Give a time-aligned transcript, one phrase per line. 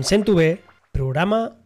[0.00, 0.02] Em
[0.94, 1.59] programa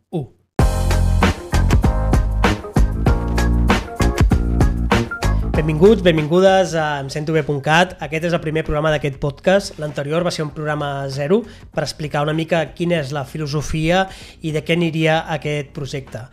[5.55, 7.93] Benvinguts, benvingudes a emsentobe.cat.
[8.03, 9.77] Aquest és el primer programa d'aquest podcast.
[9.79, 14.01] L'anterior va ser un programa zero per explicar una mica quina és la filosofia
[14.43, 16.25] i de què aniria aquest projecte.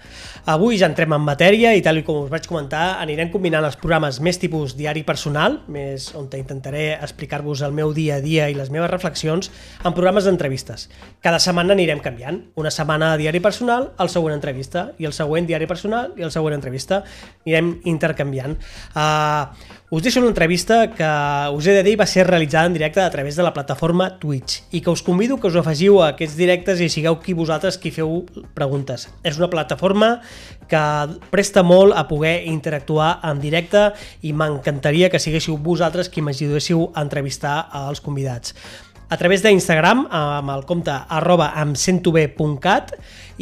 [0.50, 4.18] Avui ja entrem en matèria i tal com us vaig comentar, anirem combinant els programes
[4.26, 8.74] més tipus diari personal, més on intentaré explicar-vos el meu dia a dia i les
[8.74, 9.52] meves reflexions,
[9.86, 10.88] en programes d'entrevistes.
[11.22, 12.42] Cada setmana anirem canviant.
[12.58, 16.58] Una setmana diari personal, el següent entrevista, i el següent diari personal i el següent
[16.58, 17.04] entrevista.
[17.46, 18.58] Anirem intercanviant.
[18.96, 21.08] Uh, Uh, us deixo una entrevista que
[21.52, 24.62] us he de dir va ser realitzada en directe a través de la plataforma Twitch
[24.72, 27.92] i que us convido que us afegiu a aquests directes i sigueu qui vosaltres qui
[27.92, 28.22] feu
[28.56, 29.10] preguntes.
[29.28, 30.22] És una plataforma
[30.72, 30.84] que
[31.34, 33.90] presta molt a poder interactuar en directe
[34.24, 38.56] i m'encantaria que siguéssiu vosaltres qui m'ajudéssiu a entrevistar als convidats
[39.12, 42.94] a través d'Instagram amb el compte arroba emsentobe.cat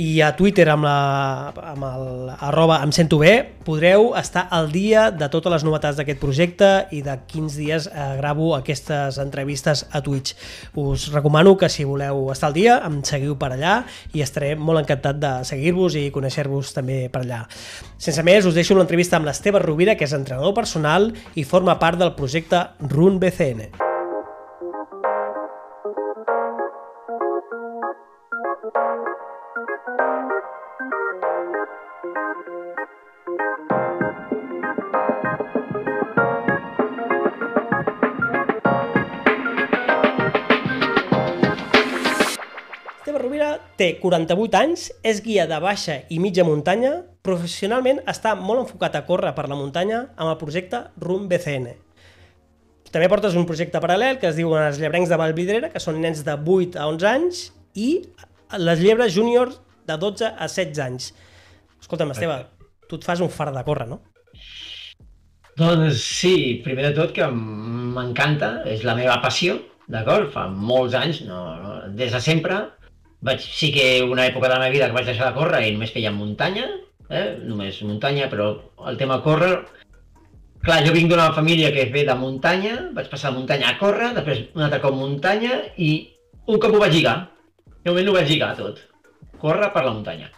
[0.01, 3.33] i a Twitter amb, la, amb el arroba emsentobe
[3.67, 8.07] podreu estar al dia de totes les novetats d'aquest projecte i de quins dies eh,
[8.17, 10.33] gravo aquestes entrevistes a Twitch.
[10.73, 13.83] Us recomano que si voleu estar al dia em seguiu per allà
[14.17, 17.43] i estaré molt encantat de seguir-vos i conèixer-vos també per allà.
[18.01, 22.01] Sense més, us deixo l'entrevista amb l'Esteve Rovira, que és entrenador personal i forma part
[22.01, 23.88] del projecte RUN BCN.
[43.79, 49.05] Té 48 anys, és guia de baixa i mitja muntanya, professionalment està molt enfocat a
[49.07, 51.71] córrer per la muntanya amb el projecte RUM BCN.
[52.89, 56.25] També portes un projecte paral·lel que es diu els llebrencs de Valvidrera, que són nens
[56.25, 57.41] de 8 a 11 anys,
[57.77, 57.89] i
[58.57, 61.11] les llebres júniors de 12 a 16 anys.
[61.79, 62.39] Escolta'm, Esteve,
[62.89, 64.01] tu et fas un far de córrer, no?
[65.59, 69.57] Doncs sí, primer de tot que m'encanta, és la meva passió,
[69.91, 70.29] d'acord?
[70.33, 72.61] Fa molts anys, no, no, des de sempre,
[73.25, 75.73] vaig, sí que una època de la meva vida que vaig deixar de córrer i
[75.75, 76.69] només feia muntanya,
[77.09, 77.25] eh?
[77.43, 78.53] només muntanya, però
[78.87, 79.57] el tema córrer...
[80.59, 84.09] Clar, jo vinc d'una família que ve de muntanya, vaig passar de muntanya a córrer,
[84.17, 85.91] després un altre cop muntanya i
[86.51, 87.13] un cop ho vaig lligar.
[87.83, 88.81] De moment ho vaig lligar tot.
[89.39, 90.29] Córrer per la muntanya.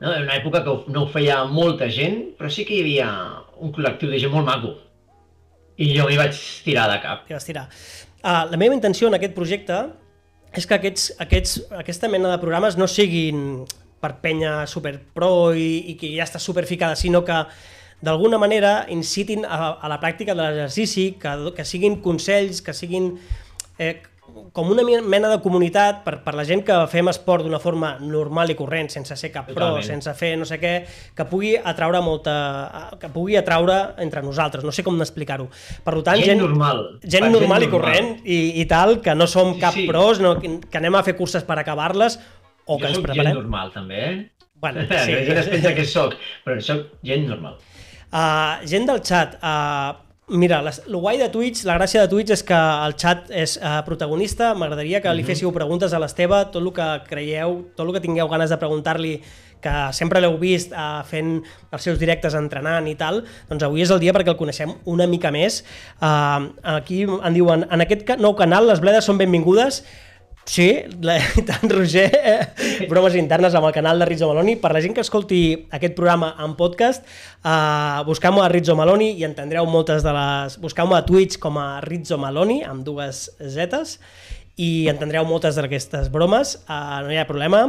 [0.00, 0.10] No?
[0.10, 3.10] En una època que no ho feia molta gent, però sí que hi havia
[3.62, 4.74] un col·lectiu de gent molt maco.
[5.78, 7.28] I jo m'hi vaig tirar de cap.
[7.30, 7.68] Vas tirar.
[8.22, 9.78] Uh, la meva intenció en aquest projecte
[10.52, 13.62] és que aquests, aquests, aquesta mena de programes no siguin
[14.02, 17.38] per penya super pro i, i que ja està super ficada, sinó que
[18.02, 23.12] d'alguna manera incitin a, a la pràctica de l'exercici, que, que siguin consells, que siguin
[23.78, 23.94] eh,
[24.52, 28.52] com una mena de comunitat per, per la gent que fem esport d'una forma normal
[28.52, 30.74] i corrent, sense ser cap pro, sense fer no sé què,
[31.16, 32.34] que pugui atraure molta...
[33.00, 35.48] que pugui atraure entre nosaltres, no sé com explicar-ho.
[35.84, 36.84] Per tant, gent, gent normal.
[37.02, 39.90] Gent normal, gent normal i corrent i, i tal, que no som cap sí, sí.
[39.90, 42.18] pros, no, que anem a fer curses per acabar-les
[42.66, 43.32] o que jo ens preparem.
[43.32, 44.48] Jo gent normal, també, eh?
[44.62, 45.12] Bueno, sí.
[45.16, 46.16] La gent es pensa que sóc,
[46.46, 47.58] però sóc gent normal.
[48.12, 52.44] Uh, gent del xat, uh, Mira, el guai de Twitch, la gràcia de Twitch és
[52.46, 54.52] que el chat és uh, protagonista.
[54.54, 55.28] M'agradaria que li mhm.
[55.32, 59.16] féssiu preguntes a l'Esteve, tot el que creieu, tot el que tingueu ganes de preguntar-li,
[59.62, 61.34] que sempre l'heu vist uh, fent
[61.74, 65.08] els seus directes entrenant i tal, doncs avui és el dia perquè el coneixem una
[65.10, 65.60] mica més.
[65.98, 69.82] Uh, aquí en diuen, en aquest nou canal les bledes són benvingudes,
[70.44, 74.56] Sí, la, tant Roger, eh, bromes internes amb el canal de Rizzo Maloni.
[74.58, 77.06] Per la gent que escolti aquest programa en podcast,
[77.46, 80.58] eh, busqueu-me a Rizzo Maloni i entendreu moltes de les...
[80.62, 84.00] Busqueu-me a Twitch com a Rizzo Maloni, amb dues zetes,
[84.60, 87.62] i entendreu moltes d'aquestes bromes, uh, no hi ha problema.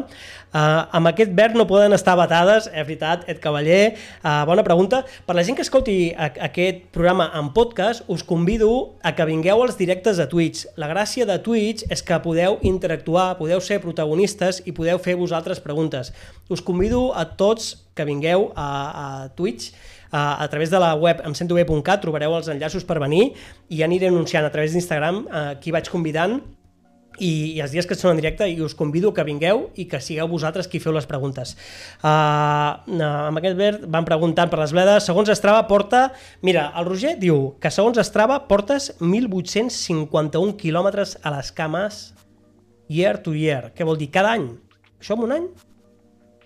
[0.51, 5.03] Uh, amb aquest verb no poden estar batades, és veritat, Ed Cavaller, uh, bona pregunta.
[5.25, 9.79] Per la gent que escolti aquest programa en podcast, us convido a que vingueu als
[9.79, 10.67] directes de Twitch.
[10.75, 15.63] La gràcia de Twitch és que podeu interactuar, podeu ser protagonistes i podeu fer vosaltres
[15.63, 16.11] preguntes.
[16.51, 19.71] Us convido a tots que vingueu a, a Twitch,
[20.13, 23.31] a, través de la web emsentobe.cat trobareu els enllaços per venir
[23.69, 26.37] i ja aniré anunciant a través d'Instagram uh, qui vaig convidant
[27.19, 30.01] i, i els dies que són en directe i us convido que vingueu i que
[30.01, 31.55] sigueu vosaltres qui feu les preguntes.
[32.01, 35.05] Uh, amb aquest verd van preguntant per les bledes.
[35.09, 36.07] Segons Estrava porta...
[36.45, 42.03] Mira, el Roger diu que segons Estrava portes 1.851 quilòmetres a les cames
[42.89, 43.71] year to year.
[43.75, 44.09] Què vol dir?
[44.13, 44.49] Cada any?
[45.01, 45.47] Això en un any?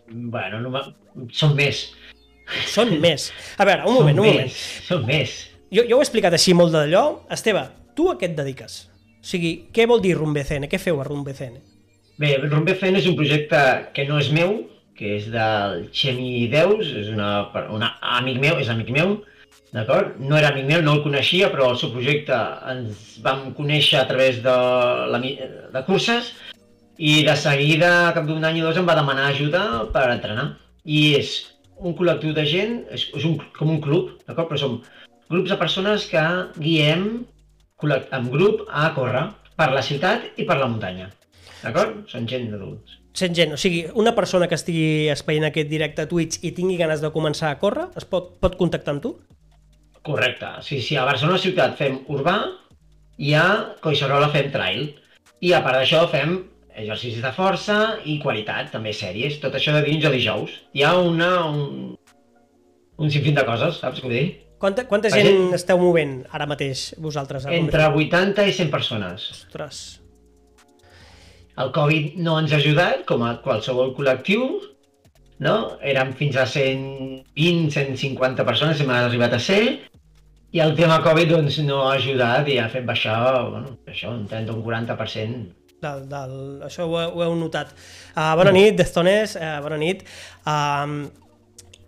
[0.08, 0.84] Bueno, no,
[1.36, 1.88] són més.
[2.72, 3.32] Són més.
[3.60, 4.46] A veure, un moment, són un moment.
[4.48, 5.40] Més, són més.
[5.68, 7.04] Jo, jo ho he explicat així molt d'allò.
[7.34, 7.66] Esteve,
[7.98, 8.86] tu a què et dediques?
[9.28, 10.70] O sigui, què vol dir RUMBCN?
[10.72, 11.58] Què feu a RUMBCN?
[12.16, 12.30] Bé,
[12.80, 13.60] Fent és un projecte
[13.92, 14.54] que no és meu,
[14.96, 17.90] que és del Xemi Deus, és una, una
[18.22, 19.18] amic meu, és amic meu,
[19.76, 20.16] d'acord?
[20.24, 22.40] No era amic meu, no el coneixia, però el seu projecte
[22.72, 24.58] ens vam conèixer a través de,
[25.12, 25.20] la,
[25.76, 26.32] de curses
[26.96, 30.54] i de seguida, cap d'un any o dos, em va demanar ajuda per entrenar.
[30.88, 31.38] I és
[31.84, 34.54] un col·lectiu de gent, és, és un, com un club, d'acord?
[34.54, 34.84] Però som
[35.28, 36.30] grups de persones que
[36.64, 37.10] guiem
[37.84, 39.28] en grup a córrer
[39.58, 41.12] per la ciutat i per la muntanya.
[41.62, 42.04] D'acord?
[42.10, 42.98] Són gent d'adults.
[43.18, 46.78] Sent gent, o sigui, una persona que estigui espaient aquest directe a Twitch i tingui
[46.78, 49.14] ganes de començar a córrer, es pot, pot contactar amb tu?
[50.06, 50.52] Correcte.
[50.62, 52.38] Sí, sí, a Barcelona ciutat fem urbà
[53.18, 53.48] i a
[53.82, 54.92] Collserola fem trail.
[55.42, 56.38] I a part d'això fem
[56.78, 60.54] exercicis de força i qualitat, també sèries, tot això de dilluns a dijous.
[60.78, 61.96] Hi ha una, un,
[63.02, 64.28] un sinfín de coses, saps què vull dir?
[64.58, 67.46] Quanta, quanta gent, gent esteu movent ara mateix vosaltres?
[67.54, 69.30] Entre 80 i 100 persones.
[69.36, 69.82] Ostres,
[71.58, 74.48] el Covid no ens ha ajudat, com a qualsevol col·lectiu,
[75.42, 75.56] no?
[75.82, 79.62] Érem fins a 120, 150 persones, hem arribat a ser,
[80.54, 83.18] i el tema Covid doncs, no ha ajudat i ha fet baixar
[83.50, 85.42] bueno, això, un 30 o un 40%.
[85.82, 87.74] Del, del, això ho, ho heu notat.
[88.16, 90.06] Uh, bona nit, Destones, uh, bona nit.
[90.46, 91.10] Uh,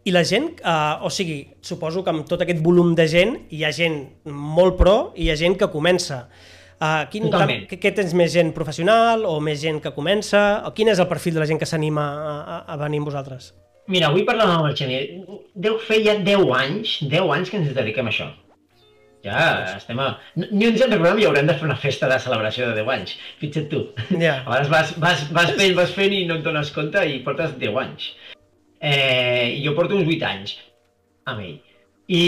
[0.08, 3.66] I la gent, uh, o sigui, suposo que amb tot aquest volum de gent hi
[3.68, 4.00] ha gent
[4.32, 6.24] molt pro i hi ha gent que comença.
[6.80, 7.28] Uh, quin.
[7.68, 10.64] Què, què tens més gent professional o més gent que comença?
[10.70, 13.12] O quin és el perfil de la gent que s'anima a, a, a venir amb
[13.12, 13.52] vosaltres?
[13.90, 15.02] Mira, avui parlàvem amb el Xavier.
[15.58, 18.30] Deu fer ja 10 anys, 10 anys que ens dediquem a això.
[19.26, 20.14] Ja estem a...
[20.40, 23.16] Ni ens en recordem i haurem de fer una festa de celebració de 10 anys.
[23.42, 23.82] Fixa't tu.
[24.14, 24.40] Ja.
[24.46, 27.58] A vegades vas, vas, vas fent, vas fent i no et dones compte i portes
[27.60, 28.12] 10 anys.
[28.80, 30.58] Eh, jo porto uns 8 anys
[31.28, 31.58] amb ell.
[32.08, 32.24] I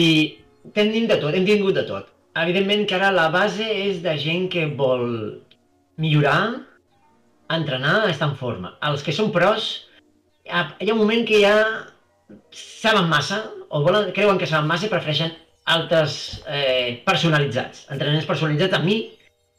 [0.75, 4.47] tenim de tot, hem tingut de tot evidentment que ara la base és de gent
[4.51, 5.07] que vol
[6.01, 6.63] millorar,
[7.51, 8.75] entrenar, estar en forma.
[8.87, 9.71] Els que són pros,
[10.47, 11.55] hi ha un moment que ja
[12.55, 15.33] saben massa, o volen, creuen que saben massa i prefereixen
[15.71, 18.97] altres eh, personalitzats, entrenaments personalitzats amb mi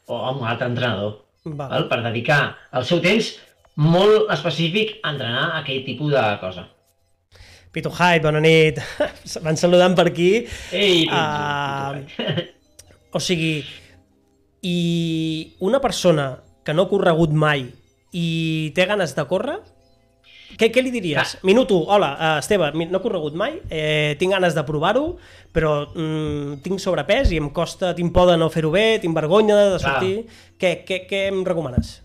[0.09, 1.69] o amb un altre entrenador, val.
[1.69, 1.87] Val?
[1.91, 2.41] per dedicar
[2.75, 3.35] el seu temps
[3.79, 6.67] molt específic a entrenar aquell tipus de cosa.
[7.73, 8.77] Pitu Hype, bona nit.
[9.45, 10.31] Van saludant per aquí.
[10.77, 11.97] Ei, uh,
[13.13, 13.63] o sigui,
[14.63, 14.77] i
[15.65, 17.65] una persona que no ha corregut mai
[18.13, 18.27] i
[18.77, 19.57] té ganes de córrer,
[20.53, 21.33] què, què li diries?
[21.39, 21.41] Ah.
[21.49, 25.15] Minut 1, hola, uh, Esteve, no he corregut mai, eh, tinc ganes de provar-ho,
[25.53, 29.57] però mm, tinc sobrepès i em costa, tinc por de no fer-ho bé, tinc vergonya
[29.73, 30.13] de sortir...
[30.61, 31.97] Què, què, què em recomanes?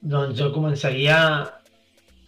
[0.00, 1.18] Doncs jo començaria,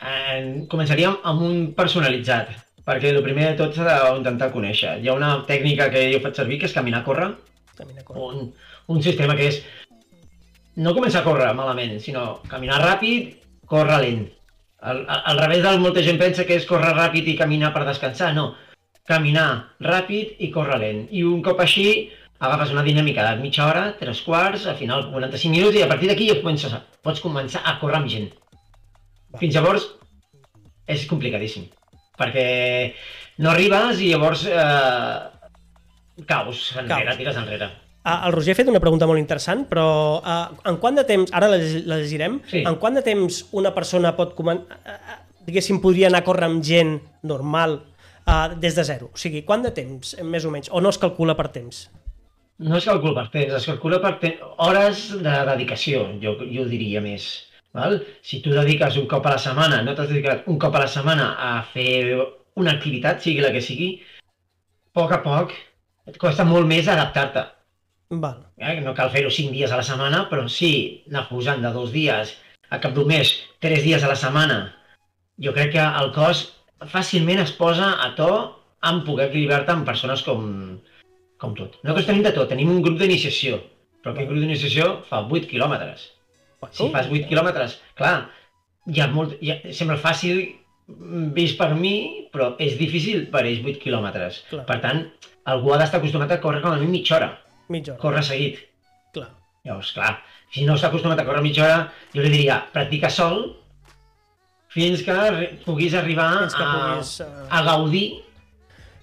[0.02, 2.50] eh, començaria amb un personalitzat,
[2.87, 4.99] perquè el primer de tot s'ha d'intentar conèixer.
[5.00, 7.32] Hi ha una tècnica que jo faig servir que és caminar a córrer,
[7.76, 8.23] Caminar a córrer.
[8.23, 8.52] Un,
[8.93, 9.62] un sistema que és
[10.76, 13.37] no començar a córrer malament, sinó caminar ràpid,
[13.69, 14.26] córrer lent.
[14.82, 18.32] Al, al revés del molta gent pensa que és córrer ràpid i caminar per descansar,
[18.37, 18.52] no.
[19.08, 19.46] Caminar
[19.82, 21.06] ràpid i córrer lent.
[21.11, 21.87] I un cop així
[22.43, 26.11] agafes una dinàmica de mitja hora, tres quarts, al final 45 minuts i a partir
[26.11, 28.32] d'aquí ja comences pots començar a córrer amb gent.
[29.40, 29.87] Fins llavors
[30.90, 31.69] és complicadíssim,
[32.23, 32.47] perquè
[33.43, 37.19] no arribes i llavors eh, Caus, enrere, Caus.
[37.19, 37.71] tires enrere.
[38.02, 39.87] Uh, el Roger ha fet una pregunta molt interessant, però
[40.19, 42.64] uh, en quant de temps, ara la, la llegirem, sí.
[42.67, 46.64] en quant de temps una persona pot començar, uh, diguéssim, podria anar a córrer amb
[46.67, 46.97] gent
[47.31, 49.12] normal uh, des de zero?
[49.14, 50.73] O sigui, quant de temps, més o menys?
[50.75, 51.85] O no es calcula per temps?
[52.62, 57.02] No es calcula per temps, es calcula per temps, hores de dedicació, jo, jo diria
[57.05, 57.31] més.
[57.73, 57.99] Val?
[58.21, 60.91] Si tu dediques un cop a la setmana, no t'has dedicat un cop a la
[60.93, 62.21] setmana a fer
[62.61, 65.55] una activitat, sigui la que sigui, a poc a poc
[66.11, 67.47] et costa molt més adaptar-te.
[68.23, 68.43] Val.
[68.61, 68.79] Eh?
[68.85, 70.73] No cal fer-ho cinc dies a la setmana, però sí
[71.09, 72.35] anar posant de dos dies
[72.69, 73.31] a cap d'un mes,
[73.64, 74.59] tres dies a la setmana.
[75.41, 76.45] Jo crec que el cos
[76.93, 78.33] fàcilment es posa a to
[78.88, 80.45] en poder equilibrar-te amb persones com,
[81.41, 81.79] com tot.
[81.83, 83.62] Nosaltres tenim de tot, tenim un grup d'iniciació,
[84.02, 86.11] però aquest grup d'iniciació fa 8 quilòmetres.
[86.71, 88.16] Si fas 8 quilòmetres, clar,
[88.87, 90.42] hi ha molt, hi ha, sembla fàcil
[91.35, 91.95] vist per mi,
[92.33, 94.42] però és difícil per ells 8 quilòmetres.
[94.50, 94.66] Clar.
[94.69, 95.02] Per tant,
[95.52, 97.33] algú ha d'estar acostumat a córrer com a mi mitja hora.
[97.73, 98.02] Mitja hora.
[98.02, 98.61] Córrer seguit.
[99.14, 99.31] Clar.
[99.66, 100.16] Llavors, clar,
[100.52, 101.81] si no està acostumat a córrer mitja hora,
[102.14, 103.45] jo li diria, practica sol
[104.73, 105.16] fins que
[105.66, 107.49] puguis arribar fins que puguis, a, uh...
[107.59, 108.07] a gaudir,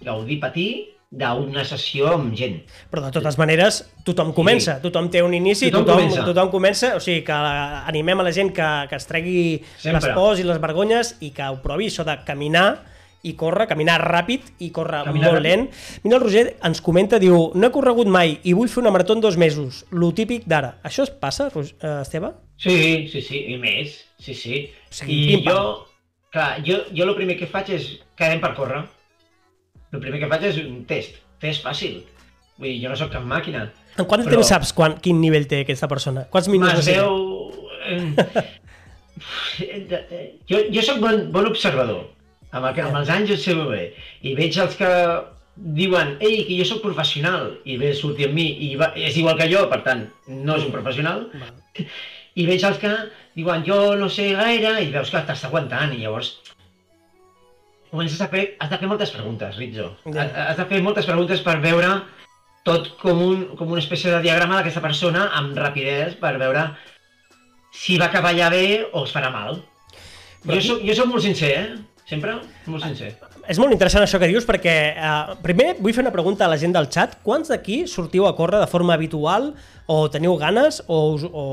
[0.05, 0.69] gaudir, patir
[1.09, 2.59] d'una sessió amb gent.
[2.91, 4.83] Però de totes maneres, tothom comença, sí.
[4.83, 6.25] tothom té un inici, tothom, tothom, comença.
[6.27, 9.39] tothom comença, o sigui que animem a la gent que, que es tregui
[9.79, 9.97] Sempre.
[9.97, 12.67] les pors i les vergonyes i que ho provi, això de caminar
[13.25, 15.49] i córrer, caminar ràpid i córrer Caminar molt ràpid.
[15.49, 15.65] lent.
[16.05, 19.17] Mira, el Roger ens comenta, diu, no he corregut mai i vull fer una marató
[19.17, 20.77] en dos mesos, lo típic d'ara.
[20.87, 22.31] Això es passa, eh, Esteve?
[22.55, 24.61] Sí, sí, sí, i més, sí, sí.
[24.91, 25.87] O sigui, I jo,
[26.31, 28.85] clar, jo, jo el primer que faig és quedem per córrer.
[29.93, 32.01] El primer que faig és un test, test fàcil.
[32.59, 33.65] Vull dir, jo no sóc cap màquina.
[33.97, 36.27] En quant Però- temps saps quan, quin nivell té aquesta persona?
[36.33, 37.07] Quants minuts necessita?
[37.07, 37.15] veu...
[39.59, 42.05] eh, jo, jo sóc bon, bon observador.
[42.51, 43.83] Amb, el, amb els anys ho sé molt bé.
[44.25, 44.89] I veig els que
[45.79, 49.37] diuen ei, que jo sóc professional, i ve sortir amb mi, i va, és igual
[49.39, 51.57] que jo, per tant, no és un professional, Val.
[52.39, 52.93] i veig els que
[53.35, 56.37] diuen jo no sé gaire, i veus que t'està aguantant, i llavors
[57.91, 59.91] comences a fer, has de fer moltes preguntes, Rizzo.
[60.13, 60.27] Ja.
[60.49, 61.91] Has, de fer moltes preguntes per veure
[62.67, 66.67] tot com, un, com una espècie de diagrama d'aquesta persona amb rapidesa per veure
[67.73, 69.61] si va acabar allà bé o es farà mal.
[70.43, 72.03] Però Jo soc, jo soc molt sincer, eh?
[72.09, 73.13] Sempre molt sincer.
[73.49, 76.57] És molt interessant això que dius perquè, eh, primer, vull fer una pregunta a la
[76.61, 77.15] gent del chat.
[77.25, 79.55] Quants d'aquí sortiu a córrer de forma habitual
[79.89, 81.45] o teniu ganes o us, o,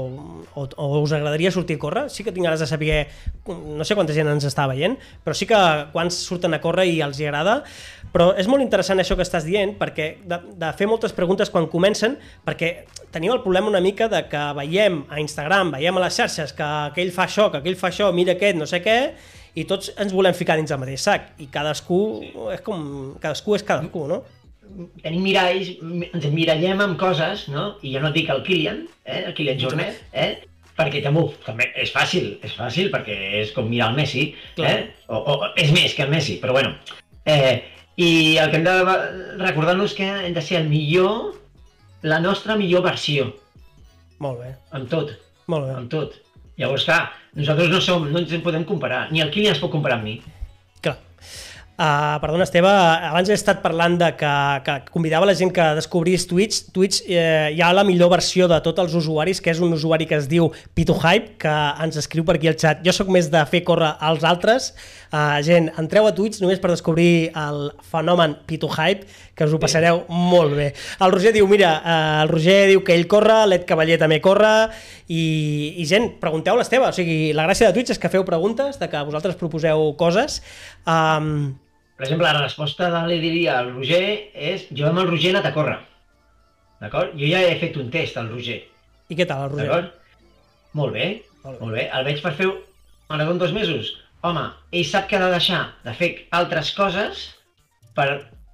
[0.52, 2.02] o, o us agradaria sortir a córrer?
[2.12, 3.06] Sí que tinc ganes de saber,
[3.48, 5.56] no sé quanta gent ens està veient, però sí que
[5.94, 7.62] quants surten a córrer i els hi agrada.
[8.12, 11.64] Però és molt interessant això que estàs dient, perquè de, de fer moltes preguntes quan
[11.72, 12.74] comencen, perquè
[13.08, 16.68] tenim el problema una mica de que veiem a Instagram, veiem a les xarxes que
[16.90, 18.98] aquell fa això, que aquell fa això, mira aquest, no sé què,
[19.56, 21.98] i tots ens volem ficar dins el mateix sac i cadascú
[22.52, 24.22] és com cadascú és cadascú, no?
[25.02, 27.76] Tenim miralls, mi- ens emmirallem amb coses, no?
[27.86, 29.22] I jo no dic el Kilian, eh?
[29.28, 30.42] el Kilian Jornet, eh?
[30.76, 34.26] perquè també, també és fàcil, és fàcil perquè és com mirar el Messi,
[34.58, 34.72] Clar.
[34.74, 35.06] eh?
[35.08, 36.74] o, o, és més que el Messi, però bueno.
[37.24, 37.62] Eh,
[37.96, 38.74] I el que hem de
[39.40, 41.32] recordar-nos que hem de ser el millor,
[42.02, 43.30] la nostra millor versió,
[44.18, 45.10] Molt bé, amb tot,
[45.46, 45.72] molt bé.
[45.78, 46.14] amb tot.
[46.56, 47.02] Llavors, clar,
[47.36, 50.08] nosaltres no som, no ens en podem comparar, ni el Kilian es pot comparar amb
[50.08, 50.14] mi.
[50.80, 50.96] Clar.
[51.76, 52.70] Uh, perdona, Esteve,
[53.10, 54.32] abans he estat parlant de que,
[54.64, 56.70] que convidava la gent que descobrís Twitch.
[56.72, 60.08] Twitch eh, hi ha la millor versió de tots els usuaris, que és un usuari
[60.08, 62.80] que es diu Pituhype, que ens escriu per aquí al chat.
[62.86, 64.70] Jo sóc més de fer córrer als altres.
[65.06, 70.00] Uh, gent, entreu a Twitch només per descobrir el fenomen Pituhype, que us ho passareu
[70.10, 70.72] molt bé.
[71.04, 74.70] El Roger diu, mira, uh, el Roger diu que ell corre, l'Ed Cavaller també corre,
[75.06, 75.22] i,
[75.78, 76.88] i gent, pregunteu a l'Esteve.
[76.88, 80.40] O sigui, la gràcia de Twitch és que feu preguntes, de que vosaltres proposeu coses.
[80.86, 81.54] Um,
[81.96, 84.02] Per exemple, la resposta de li diria al Roger
[84.34, 85.78] és jo amb el Roger he anat a córrer.
[86.82, 87.14] D'acord?
[87.16, 88.58] Jo ja he fet un test al Roger.
[89.08, 89.78] I què tal, el Roger?
[90.76, 91.06] Molt bé,
[91.44, 91.60] Molt bé.
[91.62, 91.86] molt bé.
[91.94, 92.50] El veig per fer
[93.08, 93.94] marató en dos mesos.
[94.26, 94.42] Home,
[94.74, 97.22] ell sap que ha de deixar de fer altres coses
[97.94, 98.08] per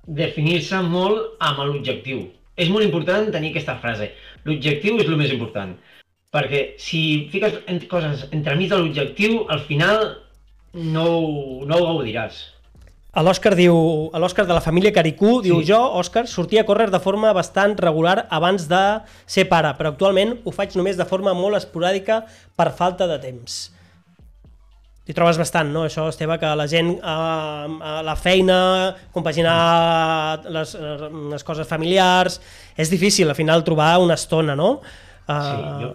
[0.06, 2.26] definir-se molt amb l'objectiu.
[2.60, 4.10] És molt important tenir aquesta frase.
[4.44, 5.72] L'objectiu és el més important.
[6.32, 10.04] Perquè si fiques en coses entremig de l'objectiu, al final
[10.74, 11.06] no,
[11.68, 12.42] no ho gaudiràs.
[13.12, 13.74] L'Òscar diu,
[14.16, 15.66] l'Òscar de la família Caricú, diu Sí.
[15.68, 20.38] jo, Òscar, sortia a córrer de forma bastant regular abans de ser pare, però actualment
[20.44, 22.22] ho faig només de forma molt esporàdica
[22.56, 23.70] per falta de temps.
[25.02, 28.58] T'hi trobes bastant, no, això, Esteve, que la gent, eh, la feina,
[29.12, 30.76] compaginar les,
[31.32, 32.36] les coses familiars,
[32.78, 34.76] és difícil al final trobar una estona, no?
[34.82, 35.88] Sí, Eh, jo,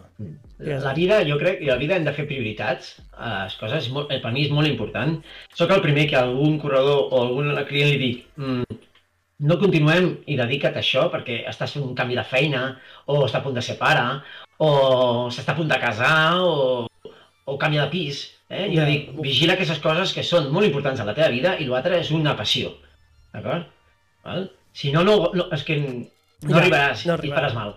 [0.58, 0.84] digues.
[0.84, 2.94] la vida, jo crec que la vida hem de fer prioritats.
[3.20, 5.18] eh, Les coses, molt, per mi és molt important.
[5.54, 8.64] Soc el primer que algun corredor o algun client li dic mm,
[9.40, 13.38] no continuem i dedica't a això perquè estàs fent un canvi de feina o està
[13.40, 14.22] a punt de ser pare
[14.60, 16.88] o s'està a punt de casar o,
[17.46, 18.24] o canvia de pis.
[18.50, 18.68] Eh?
[18.72, 18.86] Jo Ja.
[18.86, 22.12] dic, vigila aquestes coses que són molt importants a la teva vida i l'altre és
[22.12, 22.72] una passió.
[23.34, 23.66] D'acord?
[24.74, 27.40] Si no, no, no, és que no Ja, arribaràs no i arribaràs.
[27.40, 27.76] faràs mal.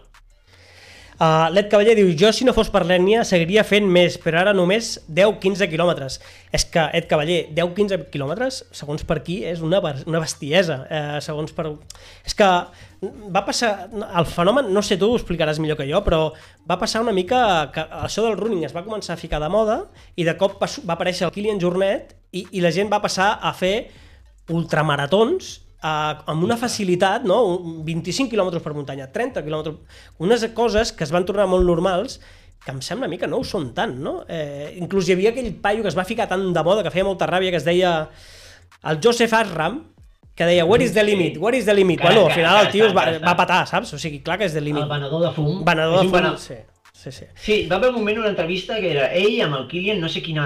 [1.20, 4.54] Uh, L'Ed Cavaller diu, jo si no fos per l'ètnia seguiria fent més, però ara
[4.56, 6.16] només 10-15 quilòmetres.
[6.56, 10.78] És que, Ed Cavaller, 10-15 quilòmetres, segons per aquí, és una, una bestiesa.
[10.88, 11.66] Eh, segons per...
[12.24, 12.48] És que
[13.36, 13.90] va passar...
[13.92, 16.22] El fenomen, no sé, tu ho explicaràs millor que jo, però
[16.64, 19.82] va passar una mica que això del running es va començar a ficar de moda
[20.16, 23.52] i de cop va aparèixer el Kilian Jornet i, i la gent va passar a
[23.52, 23.90] fer
[24.48, 27.40] ultramaratons eh, amb una facilitat, no?
[27.56, 29.76] Un 25 km per muntanya, 30 km...
[30.18, 32.20] Unes coses que es van tornar molt normals
[32.60, 34.18] que em sembla a mi que no ho són tant, no?
[34.28, 37.06] Eh, inclús hi havia aquell paio que es va ficar tan de moda que feia
[37.08, 37.94] molta ràbia, que es deia
[38.84, 39.78] el Joseph Asram,
[40.36, 42.00] que deia where is the limit, where is the limit?
[42.00, 43.28] Clar, bueno, al clar, final clar, el tio es va, clar, clar.
[43.30, 43.94] va patar, saps?
[43.96, 44.82] O sigui, clar que és the limit.
[44.84, 45.64] El venedor de fum.
[45.64, 46.54] Venedor de fum, venedor- sí.
[47.02, 47.24] Sí, sí.
[47.34, 50.20] Sí, va haver un moment una entrevista que era ell amb el Kilian, no sé
[50.22, 50.44] quina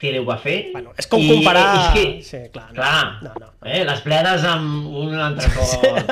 [0.00, 0.56] tele ho va fer.
[0.72, 1.64] Bueno, és com i comparar...
[1.78, 2.68] És que, Sí, clar.
[2.72, 3.50] No, clar, No, no.
[3.64, 6.10] Eh, les bledes amb un entrecot...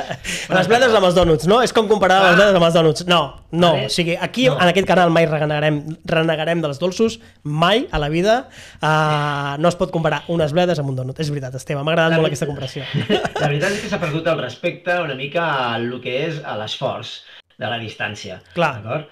[0.53, 1.59] Les bledes amb els dònuts, no?
[1.65, 2.31] És com comparar Clar.
[2.31, 3.05] les bledes amb els dònuts.
[3.11, 3.21] No,
[3.53, 3.73] no.
[3.85, 4.55] O sigui, aquí No.
[4.61, 8.39] en aquest canal mai renegarem, renegarem dels dolços, mai a la vida.
[8.81, 11.21] Uh, no es pot comparar unes bledes amb un dònut.
[11.21, 12.83] És veritat, Esteve, m'ha agradat La molt veritat- aquesta comparació.
[13.43, 17.19] La veritat és que s'ha perdut el respecte una mica al que és a l'esforç
[17.59, 18.41] de la distància.
[18.57, 18.73] Clar.
[18.83, 19.11] D'acord?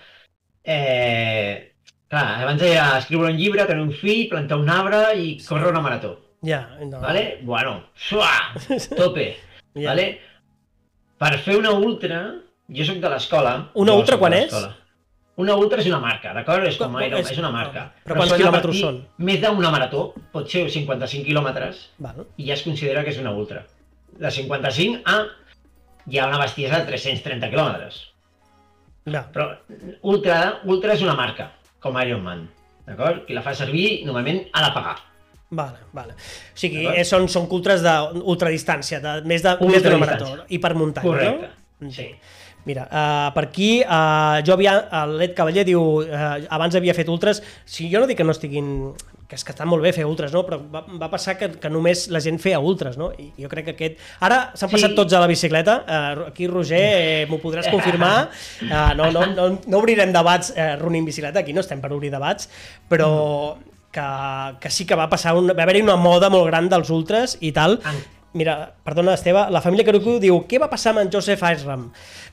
[0.65, 1.73] Eh,
[2.09, 5.81] clar, abans era escriure un llibre, tenir un fill, plantar un arbre i córrer una
[5.81, 6.17] marató.
[6.43, 7.01] Ja, no.
[7.01, 7.39] Vale?
[7.43, 8.31] Bueno, suà,
[8.97, 9.37] tope.
[9.75, 9.91] Ja.
[9.91, 10.07] Vale?
[11.21, 12.21] Per fer una ultra,
[12.73, 13.57] jo sóc de l'escola.
[13.75, 14.55] Una ultra quan és?
[15.41, 16.65] Una ultra és una marca, d'acord?
[16.69, 17.87] És com Iron, és- és una marca.
[18.05, 18.99] Però quants s'ha de quilòmetres són?
[19.19, 20.03] Més d'una marató,
[20.33, 22.27] pot ser 55 quilòmetres, Val.
[22.37, 23.63] i ja es considera que és una ultra.
[24.21, 25.23] De 55 a
[26.11, 28.10] hi ha una bestiesa de 330 quilòmetres.
[29.09, 29.25] Ja.
[29.33, 29.49] Però
[30.03, 32.49] ultra, ultra és una marca, com Ironman.
[32.89, 33.25] D'acord?
[33.27, 34.97] Qui la fa servir normalment ha de pagar.
[35.51, 36.15] Vale, vale.
[36.15, 40.77] O sigui, eh, són, són ultres d'ultradistància, de més de, més d'una marató, i per
[40.79, 41.51] muntanya, Correcte.
[41.81, 41.91] no?
[41.91, 42.07] Sí.
[42.69, 44.75] Mira, uh, per aquí, uh, jo havia,
[45.09, 48.69] l'Ed Cavaller diu, uh, abans havia fet ultres, si jo no dic que no estiguin,
[49.31, 50.43] que és que està molt bé fer ultres, no?
[50.43, 53.13] però va, va passar que, que només la gent feia ultres, no?
[53.15, 54.01] I jo crec que aquest...
[54.27, 54.75] Ara s'han Sí.
[54.75, 58.29] passat tots a la bicicleta, uh, aquí Roger, eh, m'ho podràs confirmar,
[58.67, 62.11] uh, no, no, no, no obrirem debats uh, running bicicleta, aquí no estem per obrir
[62.11, 62.51] debats,
[62.91, 63.11] però
[63.95, 64.07] que,
[64.61, 67.53] que sí que va passar, un, va haver-hi una moda molt gran dels ultres i
[67.55, 71.41] tal, En- Mira, perdona, Esteve, la família Carucu diu què va passar amb en Joseph
[71.49, 71.89] Ashram?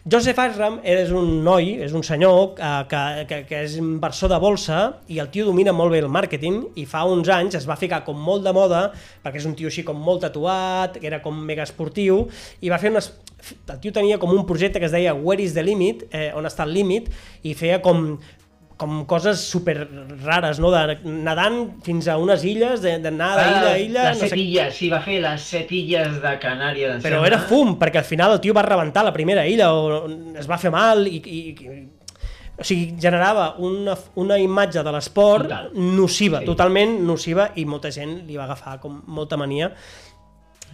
[0.05, 2.99] Joseph Ashram és un noi, és un senyor eh, que,
[3.31, 6.85] que, que és inversor de bolsa i el tio domina molt bé el màrqueting i
[6.85, 8.83] fa uns anys es va ficar com molt de moda
[9.25, 12.27] perquè és un tio així com molt tatuat, que era com mega esportiu
[12.61, 13.15] i va fer unes...
[13.47, 16.05] El tio tenia com un projecte que es deia Where is the limit?
[16.11, 17.09] Eh, on està el límit?
[17.41, 18.19] I feia com
[18.77, 19.75] com coses super
[20.23, 20.69] rares, no?
[20.69, 24.03] De, nedant fins a unes illes, de- d'anar d'illa a illa...
[24.11, 27.01] Les no set sé illes, sí, va fer les set illes de Canàries.
[27.03, 30.03] però era fum, perquè al final el tio va rebentar la primera illa, o
[30.37, 31.85] es va fer mal, i, i, i
[32.57, 35.71] o sigui, generava una, una imatge de l'esport Total.
[35.73, 36.45] nociva, Sí.
[36.49, 39.71] totalment nociva, i molta gent li va agafar com molta mania.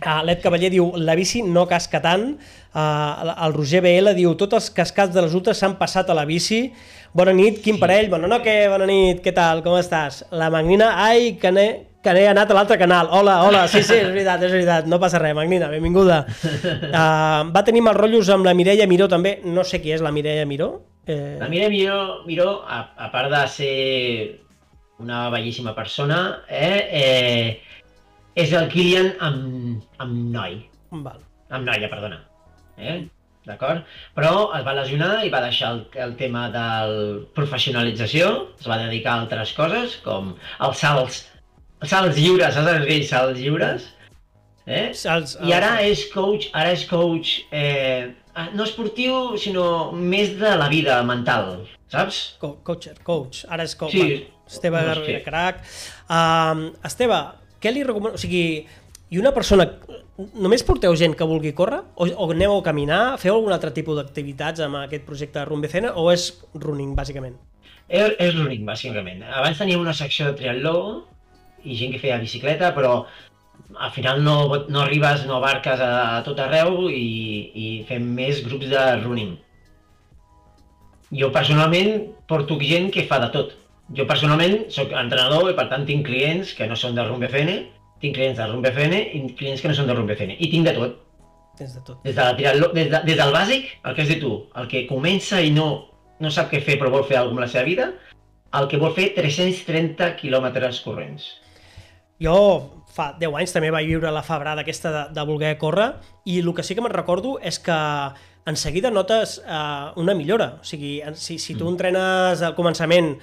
[0.03, 2.33] Uh, L'Ed Cavaller diu, la bici no casca tant.
[2.73, 6.25] Uh, el Roger BL diu, tots els cascats de les ultres s'han passat a la
[6.27, 6.65] bici.
[7.13, 8.07] Bona nit, quin parell?
[8.09, 8.55] Bona no, què?
[8.71, 9.59] Bona nit, què tal?
[9.61, 10.23] Com estàs?
[10.33, 11.67] La Magnina, ai, que n'he
[12.03, 13.07] que n'he anat a l'altre canal.
[13.15, 16.23] Hola, hola, sí, sí, és veritat, és veritat, no passa res, Magnina, benvinguda.
[16.25, 20.11] Uh, va tenir mal rotllos amb la Mireia Miró també, no sé qui és la
[20.11, 20.71] Mireia Miró.
[21.05, 23.71] Eh, La Mireia Miró, Miró a, a part de ser
[24.99, 27.81] una bellíssima persona, eh, eh,
[28.35, 30.63] és el Kilian amb, amb noi.
[30.91, 31.21] val.
[31.53, 32.23] Amb noia, perdona.
[32.75, 33.03] Eh?
[33.47, 33.83] D'acord?
[34.15, 36.93] Però es va lesionar i va deixar el, el tema del
[37.35, 38.29] professionalització,
[38.59, 40.31] es va dedicar a altres coses, com
[40.63, 41.19] els salts,
[41.81, 43.89] els salts lliures, saps aquells salts lliures?
[44.63, 44.93] Eh?
[44.95, 48.13] Els, I ara és coach, ara és coach eh,
[48.55, 52.21] no esportiu, sinó més de la vida mental, saps?
[52.39, 53.97] Co coacher, coach, ara és coach.
[53.97, 54.21] Sí.
[54.53, 55.25] Esteve No, Garbera, sí.
[55.25, 55.61] crac.
[56.11, 57.19] Um, Esteve,
[57.63, 58.17] què li recomano?
[58.17, 58.65] O sigui,
[59.13, 59.67] i una persona...
[60.13, 61.79] Només porteu gent que vulgui córrer?
[61.97, 63.01] O, o aneu a caminar?
[63.21, 65.93] Feu algun altre tipus d'activitats amb aquest projecte de Rumbecena?
[66.01, 67.37] O és running, bàsicament?
[67.89, 69.23] És, és l'únic, bàsicament.
[69.27, 70.75] Abans teníem una secció de triatló
[71.63, 73.03] i gent que feia bicicleta, però
[73.73, 74.35] al final no,
[74.69, 77.03] no arribes, no abarques a, a tot arreu i,
[77.53, 79.35] i fem més grups de running.
[81.13, 83.53] Jo personalment porto gent que fa de tot.
[83.93, 87.57] Jo personalment sóc entrenador i per tant tinc clients que no són de Rumbefene,
[88.03, 90.35] tinc clients de Rumbefene i clients que no són de Rumbefene.
[90.35, 90.99] I tinc de tot.
[91.57, 92.01] Tens de tot.
[92.03, 94.85] Des, de la des, de, des del bàsic, el que has dit tu, el que
[94.89, 95.67] comença i no,
[96.19, 97.91] no sap què fer però vol fer alguna amb la seva vida,
[98.59, 101.29] el que vol fer 330 quilòmetres corrents.
[102.21, 102.35] Jo
[102.93, 105.93] fa 10 anys també vaig viure la febrada aquesta de, de voler córrer
[106.29, 107.77] i el que sí que me'n recordo és que
[108.45, 110.57] en seguida notes eh, una millora.
[110.59, 113.15] O sigui, si, si tu entrenes al començament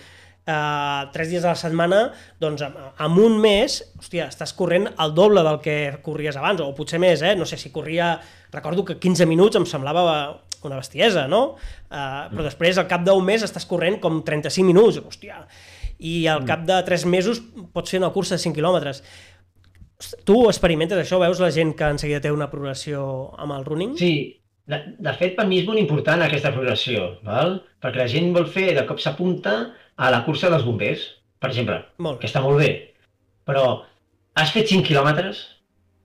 [0.47, 2.03] eh, tres dies a la setmana,
[2.41, 2.77] doncs en,
[3.07, 7.23] en un mes, hòstia, estàs corrent el doble del que corries abans, o potser més,
[7.23, 7.35] eh?
[7.39, 8.19] No sé, si corria...
[8.51, 10.05] Recordo que 15 minuts em semblava
[10.67, 11.55] una bestiesa, no?
[11.89, 15.45] Uh, però després, al cap d'un mes, estàs corrent com 35 minuts, hòstia.
[16.01, 17.43] I al cap de 3 mesos
[17.75, 19.03] pots fer una cursa de 5 quilòmetres.
[20.25, 21.21] Tu experimentes això?
[21.21, 23.03] Veus la gent que en seguida té una progressió
[23.39, 23.97] amb el running?
[24.01, 24.40] Sí,
[24.71, 27.59] de, de fet per mi és molt important aquesta progressió, val?
[27.83, 29.55] perquè la gent vol fer, de cop s'apunta
[30.01, 31.07] a la cursa dels bombers,
[31.41, 32.71] per exemple, Molt que està molt bé,
[33.49, 33.65] però
[34.41, 35.41] has fet 5 quilòmetres?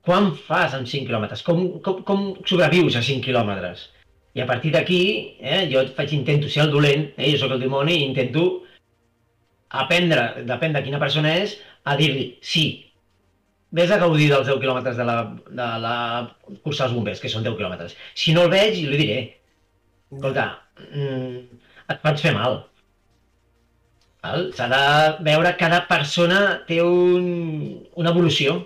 [0.06, 1.42] Quan fas amb 5 quilòmetres?
[1.46, 3.88] Com, com, com sobrevius a 5 quilòmetres?
[4.36, 5.02] I a partir d'aquí,
[5.40, 8.46] eh, jo faig, intento ser el dolent, eh, jo sóc el dimoni, i intento
[9.82, 12.66] aprendre, depèn de quina persona és, a dir-li, sí,
[13.76, 15.16] vés a gaudir dels 10 quilòmetres de la,
[15.60, 15.96] de la
[16.64, 17.96] cursa dels bombers, que són 10 quilòmetres.
[18.16, 19.18] Si no el veig, li diré,
[20.12, 20.46] escolta,
[20.86, 21.60] mm,
[21.92, 22.62] et pots fer mal.
[24.56, 24.80] S'ha de
[25.26, 27.28] veure, cada persona té un,
[27.94, 28.56] una evolució.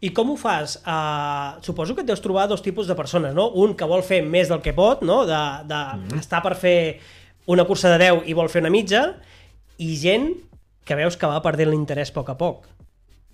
[0.00, 0.78] I com ho fas?
[0.86, 3.48] Uh, suposo que et deus trobar dos tipus de persones, no?
[3.58, 5.24] Un que vol fer més del que pot, no?
[5.26, 6.20] De, de mm -hmm.
[6.22, 7.00] estar per fer
[7.46, 9.16] una cursa de 10 i vol fer una mitja,
[9.78, 10.34] i gent
[10.84, 12.77] que veus que va perdent l'interès a poc a poc.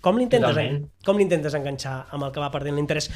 [0.03, 0.81] Com l'intentes en...
[1.05, 3.07] com l'intentes enganxar amb el que va perdent l'interès?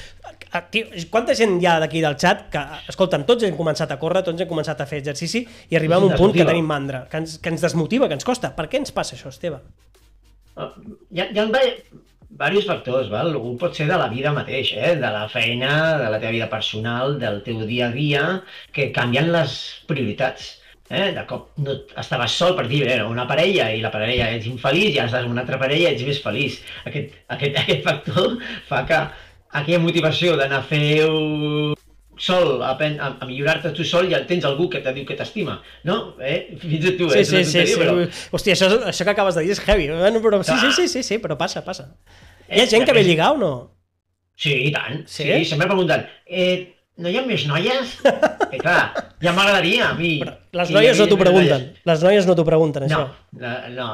[1.14, 4.42] Quanta gent hi ha d'aquí del xat que, escolta'm, tots hem començat a córrer, tots
[4.42, 7.38] hem començat a fer exercici i arribem a un punt que tenim mandra, que ens,
[7.44, 8.54] que ens desmotiva, que ens costa.
[8.58, 9.62] Per què ens passa això, Esteve?
[10.58, 10.72] Uh,
[11.14, 11.48] hi ha, hi ha
[12.30, 13.36] diversos factors, val?
[13.36, 14.96] Un pot ser de la vida mateix, eh?
[15.02, 18.24] de la feina, de la teva vida personal, del teu dia a dia,
[18.74, 19.56] que canvien les
[19.90, 20.59] prioritats.
[20.90, 21.12] Eh?
[21.14, 24.96] De cop no estaves sol per dir, eh, una parella i la parella ets infeliç
[24.96, 26.62] i ara estàs amb una altra parella i ets més feliç.
[26.90, 29.04] Aquest, aquest, aquest factor fa que
[29.60, 30.88] aquella motivació d'anar a fer
[32.20, 35.60] sol, a, a, a millorar-te tu sol, ja tens algú que te diu que t'estima,
[35.88, 36.00] no?
[36.20, 36.58] Eh?
[36.60, 37.28] Fins a tu, sí, eh?
[37.30, 37.96] Sí, sí, sí, però...
[38.36, 39.88] Hòstia, això, això que acabes de dir és heavy.
[39.94, 41.88] Bueno, però sí, sí, sí, sí, sí, però passa, passa.
[42.50, 43.54] Hi ha gent que ve lligar o no?
[44.40, 45.06] Sí, i tant.
[45.06, 47.98] Sí, sí sempre pregunten, eh, no hi ha més noies?
[48.50, 48.82] Que clar,
[49.22, 50.16] ja m'agradaria a mi.
[50.26, 51.66] Però les noies no t'ho pregunten.
[51.86, 53.04] Les noies no t'ho pregunten, això.
[53.38, 53.88] No, no,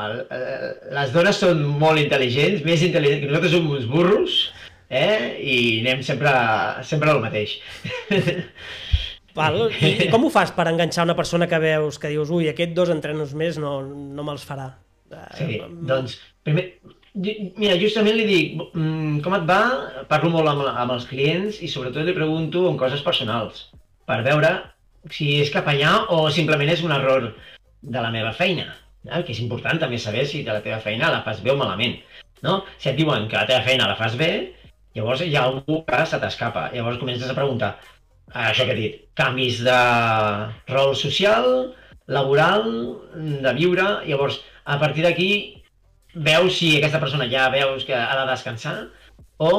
[0.95, 4.39] les dones són molt intel·ligents, més intel·ligents que nosaltres som uns burros,
[4.87, 5.35] eh?
[5.41, 6.31] I anem sempre,
[6.87, 7.57] sempre al mateix.
[9.35, 9.65] Val.
[9.83, 12.91] I com ho fas per enganxar una persona que veus, que dius, ui, aquest dos
[12.93, 14.69] entrenos més no, no me'ls farà?
[15.35, 16.15] Sí, doncs,
[16.47, 16.69] primer,
[17.15, 19.59] Mira, justament li dic, mm, com et va?
[20.09, 23.69] Parlo molt amb, amb els clients i sobretot li pregunto en coses personals
[24.09, 24.49] per veure
[25.11, 27.29] si és cap allà o simplement és un error
[27.81, 28.67] de la meva feina.
[29.05, 29.21] Eh?
[29.23, 31.97] Que és important també saber si de la teva feina la fas bé o malament.
[32.45, 32.63] No?
[32.77, 34.31] Si et diuen que la teva feina la fas bé,
[34.95, 36.69] llavors hi ha algú que se t'escapa.
[36.73, 37.75] Llavors comences a preguntar,
[38.33, 39.79] això que he dit, canvis de
[40.71, 41.49] rol social,
[42.07, 42.65] laboral,
[43.15, 45.29] de viure, llavors a partir d'aquí
[46.15, 48.75] veus si aquesta persona ja veus que ha de descansar
[49.37, 49.51] o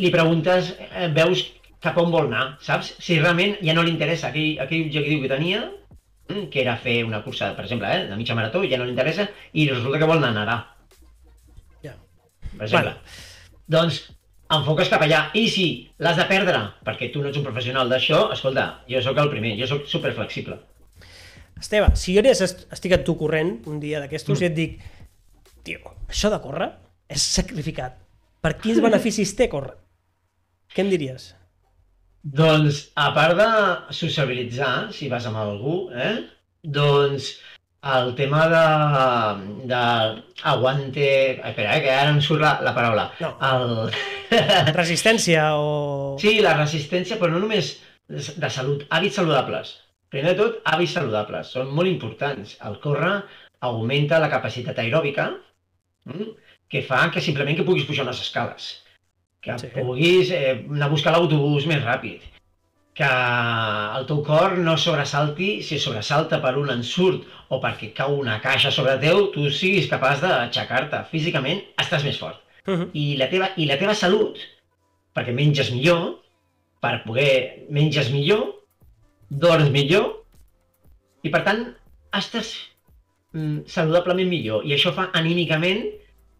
[0.00, 1.44] li preguntes, eh, veus
[1.80, 2.92] cap on vol anar, saps?
[3.00, 5.62] Si realment ja no li interessa aquell, aquell objectiu que tenia,
[6.28, 8.94] mm, que era fer una cursa, per exemple, eh, de mitja marató, ja no li
[8.94, 10.58] interessa, i resulta que vol anar a nedar.
[11.82, 11.94] Ja.
[12.56, 12.90] Per exemple.
[12.90, 12.96] Vale.
[13.66, 14.02] Doncs
[14.50, 15.30] enfoques cap allà.
[15.34, 15.66] I si
[15.98, 19.56] l'has de perdre, perquè tu no ets un professional d'això, escolta, jo sóc el primer,
[19.60, 20.58] jo sóc superflexible.
[21.60, 24.42] Esteve, si jo estic a tu corrent un dia d'aquestos mm.
[24.42, 24.78] i et dic
[25.62, 26.70] tio, això de córrer
[27.08, 27.98] és sacrificat.
[28.40, 29.76] Per quins beneficis té córrer?
[30.72, 31.34] Què em diries?
[32.22, 33.48] Doncs, a part de
[33.96, 36.16] sociabilitzar, si vas amb algú, eh?
[36.62, 37.30] doncs
[37.94, 38.64] el tema de,
[39.70, 39.82] de
[40.52, 41.06] aguante...
[41.40, 43.06] Espera, eh, que ara em surt la, la paraula.
[43.20, 43.32] No.
[43.50, 43.94] El...
[44.80, 46.16] Resistència o...
[46.20, 47.78] Sí, la resistència, però no només
[48.10, 49.78] de salut, hàbits saludables.
[50.12, 51.54] Primer de tot, hàbits saludables.
[51.56, 52.58] Són molt importants.
[52.68, 53.22] El córrer
[53.64, 55.30] augmenta la capacitat aeròbica,
[56.04, 56.32] Mm?
[56.70, 58.68] que fa que simplement que puguis pujar unes escales,
[59.40, 59.70] que sí.
[59.74, 62.26] puguis eh, anar a buscar l'autobús més ràpid,
[63.00, 63.08] que
[63.96, 68.72] el teu cor no sobresalti si sobresalta per un ensurt o perquè cau una caixa
[68.74, 71.04] sobre teu, tu siguis capaç d'aixecar-te.
[71.12, 72.42] Físicament estàs més fort.
[72.66, 72.88] Uh -huh.
[72.92, 74.36] I, la teva, I la teva salut,
[75.16, 76.20] perquè menges millor,
[76.80, 78.60] per poder menges millor,
[79.30, 80.20] dorms millor,
[81.22, 81.66] i per tant
[82.16, 82.54] estàs
[83.32, 85.84] mm, saludablement millor i això fa anímicament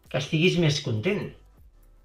[0.09, 1.31] que estiguis més content.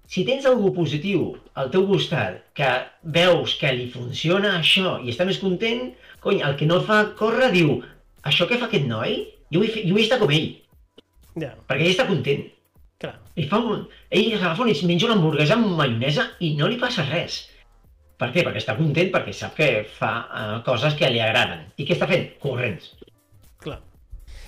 [0.07, 2.67] Si tens algú positiu al teu costat que
[3.15, 5.89] veus que li funciona això i està més content,
[6.23, 7.73] cony, el que no fa córrer diu
[8.27, 9.19] això que fa aquest noi,
[9.51, 10.47] jo vull, fer, jo vull estar com ell.
[11.43, 11.51] Ja.
[11.67, 12.47] Perquè ell està content.
[13.03, 13.13] Clar.
[13.35, 17.05] Ell, fa un, ell agafa un, menja una hamburguesa amb maionesa i no li passa
[17.11, 17.43] res.
[18.17, 18.41] Per què?
[18.47, 19.67] Perquè està content, perquè sap que
[19.99, 21.67] fa uh, coses que li agraden.
[21.77, 22.31] I què està fent?
[22.41, 22.95] Corrents.
[23.61, 23.77] Clar.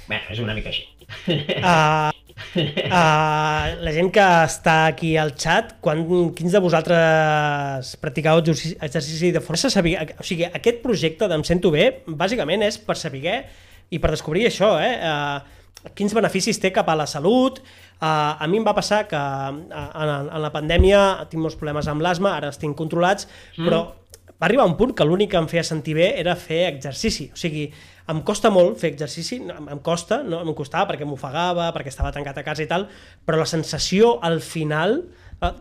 [0.07, 0.87] Bé, és una mica així.
[1.27, 2.11] Uh,
[2.55, 6.03] uh, la gent que està aquí al chat, quan,
[6.37, 9.71] quins de vosaltres practicau exercici de força?
[9.73, 13.43] Saber, o sigui, aquest projecte d'Em Sento Bé, bàsicament és per saber
[13.89, 14.95] i per descobrir això, eh?
[15.01, 17.61] Uh, quins beneficis té cap a la salut.
[17.99, 21.87] Uh, a mi em va passar que uh, en, en la pandèmia tinc molts problemes
[21.91, 23.65] amb l'asma, ara els tinc controlats, mm.
[23.65, 23.81] però
[24.39, 27.27] va arribar un punt que l'únic que em feia sentir bé era fer exercici.
[27.35, 27.65] O sigui,
[28.09, 30.39] em costa molt fer exercici, em costa, no?
[30.41, 32.87] em costava perquè m'ofegava, perquè estava tancat a casa i tal,
[33.27, 35.01] però la sensació al final
[35.43, 35.51] eh,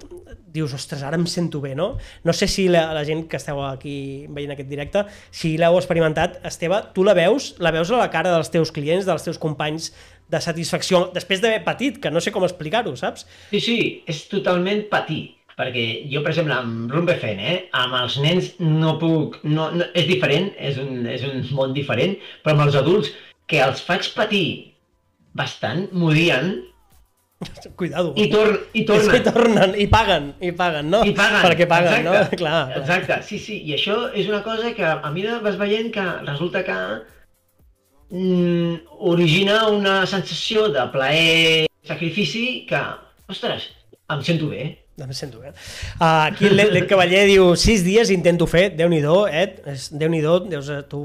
[0.55, 1.91] dius, ostres, ara em sento bé, no?
[2.25, 6.39] No sé si la, la gent que esteu aquí veient aquest directe, si l'heu experimentat,
[6.49, 9.91] Esteve, tu la veus, la veus a la cara dels teus clients, dels teus companys
[10.29, 13.27] de satisfacció, després d'haver patit, que no sé com explicar-ho, saps?
[13.51, 18.53] Sí, sí, és totalment patir perquè jo, per exemple, amb Rumbefen, eh, amb els nens
[18.63, 19.41] no puc...
[19.43, 23.11] No, no, és diferent, és un, és un món diferent, però amb els adults,
[23.51, 24.47] que els faig patir
[25.39, 26.59] bastant, m'odien,
[27.77, 28.15] Cuidado.
[28.19, 29.15] I, tor i tornen.
[29.15, 31.05] I tornen, i paguen, i paguen, no?
[31.07, 31.45] I paguen.
[31.47, 32.15] Perquè paguen, exacte, no?
[32.17, 32.81] Clar, clar.
[32.81, 33.61] Exacte, sí, sí.
[33.63, 36.79] I això és una cosa que a mi vas veient que resulta que
[38.11, 42.83] mm, origina una sensació de plaer, sacrifici, que,
[43.31, 43.71] ostres,
[44.11, 44.73] em sento bé.
[44.99, 45.53] Em sento bé.
[46.01, 49.63] Uh, aquí l'Ed Cavaller diu, sis dies intento fer, Déu-n'hi-do, Ed,
[49.95, 51.03] Déu-n'hi-do, deus, tu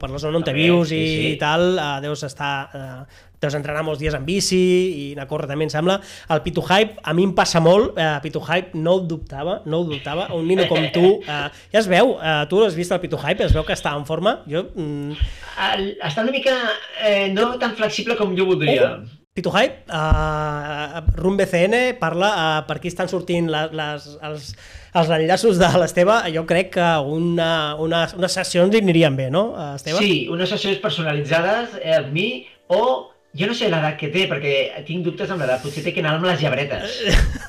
[0.00, 1.36] per la zona on te vius i, sí, sí.
[1.40, 5.48] tal, uh, deus estar uh, deus entrenar molts dies en bici i anar a córrer
[5.50, 5.98] també, em sembla.
[6.32, 9.82] El Pitu Hype, a mi em passa molt, eh, Pitu Hype no ho dubtava, no
[9.82, 13.02] ho dubtava, un nino com tu, eh, ja es veu, eh, tu l'has vist el
[13.02, 14.66] Pitu Hype, es veu que està en forma, jo...
[14.74, 15.18] Mm...
[15.64, 16.54] El, està una mica
[16.98, 18.96] eh, no tan flexible com jo voldria.
[18.96, 19.23] Oh.
[19.34, 24.44] Pitu Hype, uh, Rum BCN parla, uh, per aquí estan sortint les, les, els,
[24.94, 27.48] els enllaços de l'Esteve, jo crec que una,
[27.82, 29.98] una, unes sessions li anirien bé, no, Esteve?
[29.98, 32.28] Sí, unes sessions personalitzades eh, amb mi
[32.70, 32.78] o
[33.34, 35.58] jo no sé l'edat que té, perquè tinc dubtes amb l'edat.
[35.64, 37.00] Potser té que anar amb les llebretes.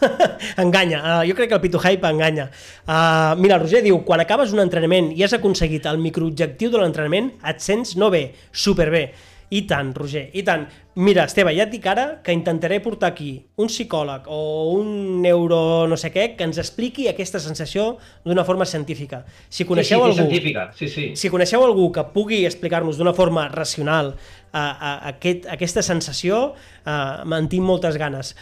[0.66, 1.04] enganya.
[1.04, 2.48] Uh, jo crec que el Pitu Hype enganya.
[2.88, 6.82] Uh, mira, el Roger diu, quan acabes un entrenament i has aconseguit el microobjectiu de
[6.82, 9.06] l'entrenament, et sents no bé, superbé.
[9.50, 10.66] I tant, Roger, i tant.
[10.96, 13.30] Mira, Esteve, ja et dic ara que intentaré portar aquí
[13.62, 14.40] un psicòleg o
[14.74, 19.26] un neuro no sé què que ens expliqui aquesta sensació d'una forma científica.
[19.50, 21.06] Si coneixeu sí, sí, algú, científica, sí, sí.
[21.20, 26.42] Si coneixeu algú que pugui explicar-nos d'una forma racional a, a, a aquest, aquesta sensació,
[26.88, 28.34] uh, me'n tinc moltes ganes.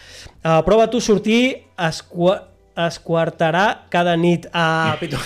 [0.44, 5.20] Uh, prova tu sortir esqua es quartarà cada nit a Pitu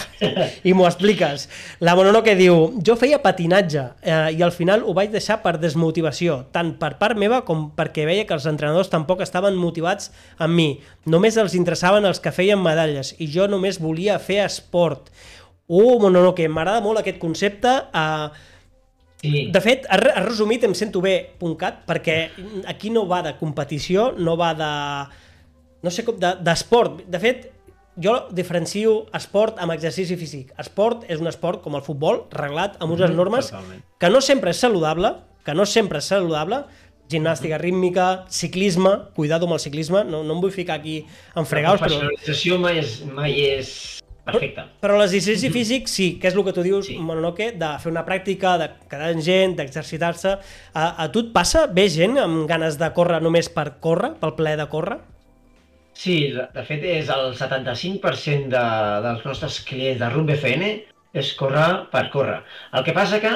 [0.68, 1.48] i m'ho expliques.
[1.80, 5.56] La Monono que diu, jo feia patinatge eh, i al final ho vaig deixar per
[5.62, 10.58] desmotivació, tant per part meva com perquè veia que els entrenadors tampoc estaven motivats amb
[10.58, 10.70] mi.
[11.08, 15.12] Només els interessaven els que feien medalles i jo només volia fer esport.
[15.68, 17.80] Uh, Monono, que m'agrada molt aquest concepte.
[17.94, 18.54] Eh,
[19.18, 19.48] Sí.
[19.50, 22.18] De fet, has resumit Em sento bé.cat perquè
[22.70, 24.68] aquí no va de competició, no va de
[25.84, 27.04] no sé com, d'esport.
[27.04, 27.48] De, de fet,
[27.98, 30.54] jo diferencio esport amb exercici físic.
[30.62, 33.86] Esport és un esport com el futbol, reglat, amb unes mm, normes totalment.
[34.00, 36.63] que no sempre és saludable, que no sempre és saludable,
[37.10, 37.63] gimnàstica mm.
[37.63, 41.00] rítmica, ciclisme, cuidado amb el ciclisme, no, no em vull ficar aquí
[41.36, 41.96] en fregaus, però...
[41.96, 43.74] La professionalització mai és, mai és
[44.28, 44.68] perfecta.
[44.68, 47.00] Però, però l'exercici físic sí, que és el que tu dius, sí.
[47.02, 50.38] Mononoke, de fer una pràctica, de quedar amb gent, d'exercitar-se.
[50.76, 51.66] A, a tu et passa?
[51.72, 55.00] Ve gent amb ganes de córrer només per córrer, pel ple de córrer?
[55.98, 58.66] Sí, de fet és el 75% de,
[59.06, 60.68] dels nostres clients de Rumb FN
[61.18, 62.42] és córrer per córrer.
[62.78, 63.32] El que passa que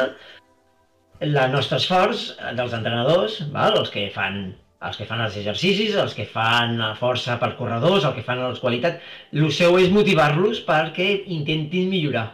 [1.25, 3.79] el nostre esforç dels entrenadors, val?
[3.81, 4.43] els que fan
[4.81, 8.41] els que fan els exercicis, els que fan la força per corredors, el que fan
[8.41, 9.01] la qualitat,
[9.33, 12.31] el seu és motivar-los perquè intentin millorar.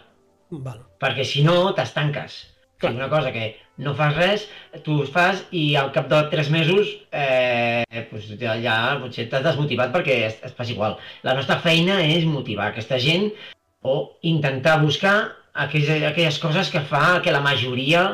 [0.52, 0.80] Val.
[1.04, 2.40] Perquè si no, t'estanques.
[2.78, 2.94] Clar.
[2.94, 4.46] una cosa que no fas res,
[4.86, 9.46] tu ho fas i al cap de tres mesos eh, pues ja, ja potser t'has
[9.46, 10.98] desmotivat perquè es, es fas igual.
[11.26, 13.32] La nostra feina és motivar aquesta gent
[13.82, 15.18] o intentar buscar
[15.54, 18.08] aquelles, aquelles coses que fa que la majoria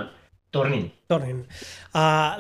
[0.54, 0.92] tornin.
[1.10, 1.42] Tornin.
[1.94, 2.38] Uh,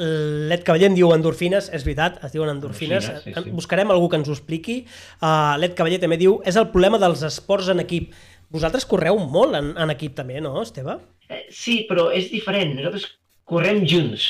[0.49, 3.09] L'Ed Cavaller em diu endorfines, és veritat, es diuen endorfines.
[3.09, 3.55] endorfines sí, sí.
[3.57, 4.83] Buscarem algú que ens ho expliqui.
[5.17, 8.13] Uh, L'Ed Cavaller també diu, és el problema dels esports en equip.
[8.53, 10.99] Vosaltres correu molt en, en equip també, no, Esteve?
[11.25, 12.75] Eh, sí, però és diferent.
[12.77, 13.07] Nosaltres
[13.49, 14.27] correm junts.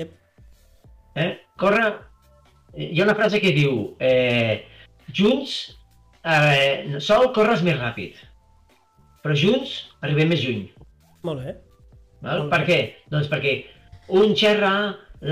[0.00, 0.16] Yep.
[1.22, 1.32] Eh?
[1.60, 1.90] Corre...
[2.70, 4.62] Hi ha una frase que diu eh,
[5.14, 5.54] junts,
[6.22, 8.18] eh, sol corres més ràpid,
[9.24, 9.72] però junts
[10.06, 10.68] arribem més lluny.
[11.26, 11.56] Molt bé.
[12.22, 12.44] Val?
[12.44, 12.66] Molt per bé.
[12.68, 13.08] què?
[13.10, 13.56] Doncs perquè
[14.20, 14.70] un xerra,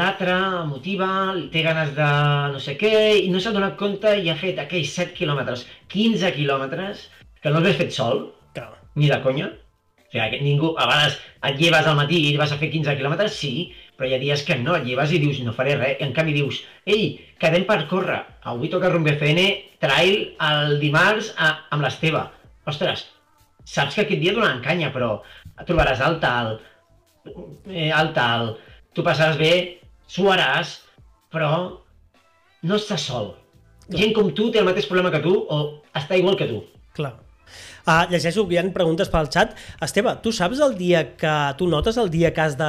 [0.01, 0.35] l'altre
[0.67, 1.11] motiva,
[1.55, 2.09] té ganes de
[2.57, 5.63] no sé què, i no s'ha donat compte i ha fet aquells 7 quilòmetres,
[5.95, 7.07] 15 quilòmetres,
[7.43, 8.71] que no l'has fet sol, Clar.
[8.95, 9.51] ni de conya,
[10.09, 12.97] o sigui, que ningú, a vegades et lleves al matí i vas a fer 15
[12.97, 13.53] quilòmetres, sí,
[13.99, 16.15] però hi ha dies que no, et lleves i dius, no faré res, i en
[16.17, 17.11] canvi dius, ei,
[17.43, 19.45] quedem per córrer, avui toca Rumbe FN,
[19.83, 20.17] trail
[20.49, 22.25] el dimarts a, amb l'Esteve.
[22.71, 23.05] Ostres,
[23.69, 25.19] saps que aquest dia donaran canya, però
[25.69, 26.57] trobaràs el tal,
[27.69, 28.55] eh, el tal,
[28.97, 29.53] tu passaràs bé,
[30.09, 30.79] suaràs,
[31.35, 31.53] però
[32.65, 33.35] no estàs sol.
[33.93, 35.59] Gent com tu té el mateix problema que tu o
[35.97, 36.63] està igual que tu.
[36.97, 37.15] Clar.
[37.89, 39.55] Uh, llegeixo que hi ha preguntes pel xat.
[39.81, 41.35] Esteve, tu saps el dia que...
[41.57, 42.69] Tu notes el dia que has de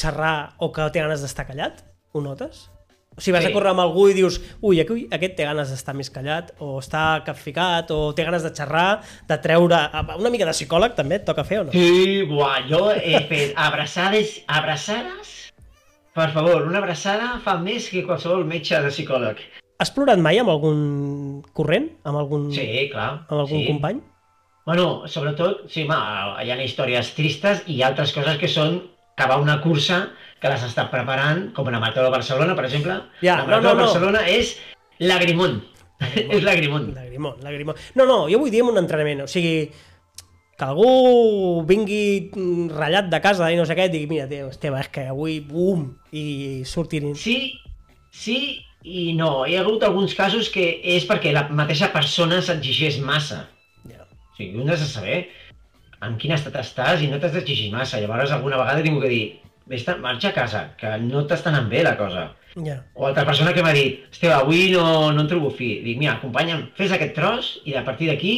[0.00, 1.82] xerrar o que té ganes d'estar callat?
[2.16, 2.70] Ho notes?
[3.16, 3.50] O sigui, vas Sí.
[3.50, 6.78] a córrer amb algú i dius ui, aquí- aquest té ganes d'estar més callat, o
[6.80, 9.78] està capficat, o té ganes de xerrar, de treure...
[10.18, 11.72] Una mica de psicòleg també et toca fer o no?
[11.72, 15.32] Sí, buah, jo he fet abraçades, abraçades,
[16.16, 19.40] per favor, una abraçada fa més que qualsevol metge de psicòleg.
[19.80, 21.88] Has plorat mai amb algun corrent?
[22.04, 23.24] Amb algun, Sí, clar.
[23.28, 23.66] amb algun sí.
[23.68, 24.00] company?
[24.66, 28.80] Bueno, sobretot, sí, ma, hi ha històries tristes i altres coses que són
[29.14, 30.08] acabar una cursa
[30.42, 32.98] que les està preparant, com la Marató de Barcelona, per exemple.
[33.22, 33.84] Ja, la no, Marató no, de no.
[33.86, 34.56] Barcelona és
[34.98, 35.60] lagrimón.
[36.34, 36.90] és lagrimón.
[36.98, 37.78] Lagrimón, lagrimón.
[37.94, 39.70] No, no, jo vull dir en un entrenament, o sigui,
[40.58, 42.32] que algú vingui
[42.74, 45.92] ratllat de casa i no sé què, digui, mira, tio, Esteve, és que avui, bum,
[46.10, 47.12] i surtin...
[47.14, 47.38] Sí,
[48.10, 48.40] sí
[48.86, 49.44] i no.
[49.46, 53.44] Hi ha hagut alguns casos que és perquè la mateixa persona s'exigeix massa.
[54.36, 55.20] O sigui, un has de saber
[56.04, 58.02] en quin estat estàs i no t'has d'exigir massa.
[58.02, 59.22] Llavors, alguna vegada he tingut que dir,
[59.66, 62.26] vés marxa a casa, que no t'està anant bé la cosa.
[62.66, 62.76] Ja.
[62.94, 64.84] O altra persona que m'ha dit, Esteve, avui no,
[65.16, 65.70] no en trobo fi.
[65.86, 68.36] Dic, mira, acompanya'm, fes aquest tros i a partir d'aquí,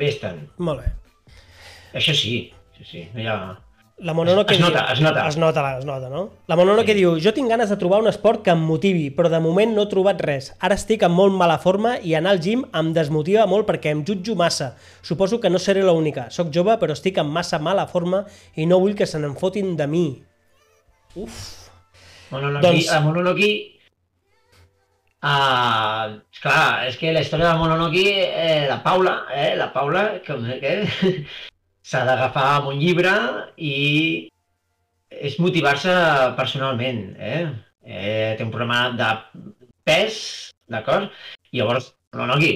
[0.00, 0.40] vés-te'n.
[0.56, 0.94] Molt bé.
[2.00, 2.34] Això sí,
[2.78, 3.38] sí, sí, no hi ha...
[3.98, 5.26] La Monono Es- que es nota, es nota.
[5.26, 6.28] Es nota, es nota, no?
[6.48, 6.98] La Monono que Sí.
[6.98, 9.82] diu, jo tinc ganes de trobar un esport que em motivi, però de moment no
[9.82, 10.54] he trobat res.
[10.60, 14.04] Ara estic en molt mala forma i anar al gym em desmotiva molt perquè em
[14.04, 14.76] jutjo massa.
[15.00, 16.30] Suposo que no seré l'única.
[16.30, 19.86] Soc jove, però estic en massa mala forma i no vull que se n'enfotin de
[19.86, 20.22] mi.
[21.14, 21.70] Uf.
[22.30, 23.02] Mononoki, Doncs- doncs...
[23.04, 23.72] Mononoki...
[25.26, 30.44] Uh, clar, és que la història de Mononoki, eh, la Paula, eh, la Paula, com
[30.60, 30.74] que
[31.86, 33.12] s'ha d'agafar amb un llibre
[33.62, 33.74] i
[35.06, 35.92] és motivar-se
[36.38, 37.42] personalment, eh?
[37.86, 38.34] eh?
[38.36, 39.10] Té un problema de
[39.86, 40.16] pes,
[40.70, 41.12] d'acord?
[41.52, 42.54] I llavors, Mononoki,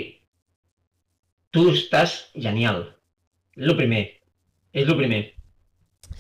[1.55, 2.89] tu estàs genial.
[3.55, 4.03] És el primer.
[4.75, 5.23] És el primer.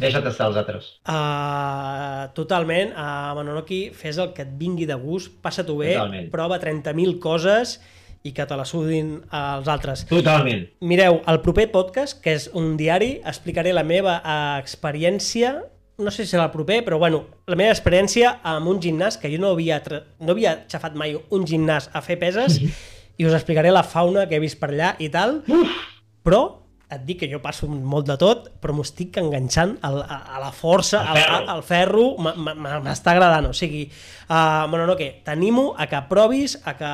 [0.01, 0.87] Deixa't estar els altres.
[1.03, 6.31] Uh, totalment, uh, Mononoki, fes el que et vingui de gust, passa-t'ho bé, Totalment.
[6.33, 7.81] prova 30.000 coses
[8.22, 10.04] i que te la sudin els altres.
[10.11, 10.66] Totalment.
[10.85, 14.18] Mireu, el proper podcast, que és un diari, explicaré la meva
[14.61, 15.56] experiència,
[16.00, 19.33] no sé si serà el proper, però bueno, la meva experiència amb un gimnàs, que
[19.33, 19.80] jo no havia,
[20.20, 22.61] no havia xafat mai un gimnàs a fer peses,
[23.20, 25.40] i us explicaré la fauna que he vist per allà i tal,
[26.24, 26.42] però
[26.90, 30.40] et dic que jo passo molt de tot, però m'ho estic enganxant al, a, a
[30.42, 31.37] la força, Al ferro.
[31.37, 32.05] al, al ferro,
[32.83, 33.85] m'està agradant, o sigui,
[34.26, 36.90] uh, bueno, no, què, t'animo a que provis, a que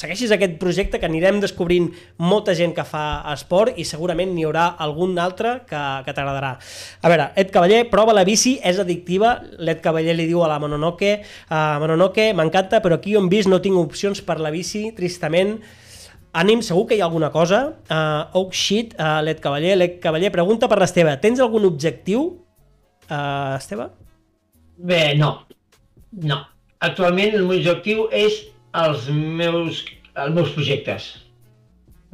[0.00, 3.04] segueixis aquest projecte, que anirem descobrint molta gent que fa
[3.34, 6.54] esport i segurament n'hi haurà algun altre que, que t'agradarà.
[7.02, 10.58] A veure, Ed Cavaller, prova la bici, és addictiva, l'Ed Cavaller li diu a la
[10.62, 11.18] Mononoke,
[11.50, 15.58] uh, Mononoke, m'encanta, però aquí on vist no tinc opcions per la bici, tristament,
[16.30, 17.60] Ànim, segur que hi ha alguna cosa.
[17.90, 19.74] Uh, oh shit, uh, Led Cavaller.
[19.78, 21.16] Led Cavaller, pregunta per l'Esteve.
[21.22, 22.26] Tens algun objectiu,
[23.08, 23.88] uh, Esteve?
[24.78, 25.32] Bé, no.
[26.22, 26.38] No.
[26.86, 28.38] Actualment el meu objectiu és
[28.78, 29.82] els meus,
[30.14, 31.10] els meus projectes.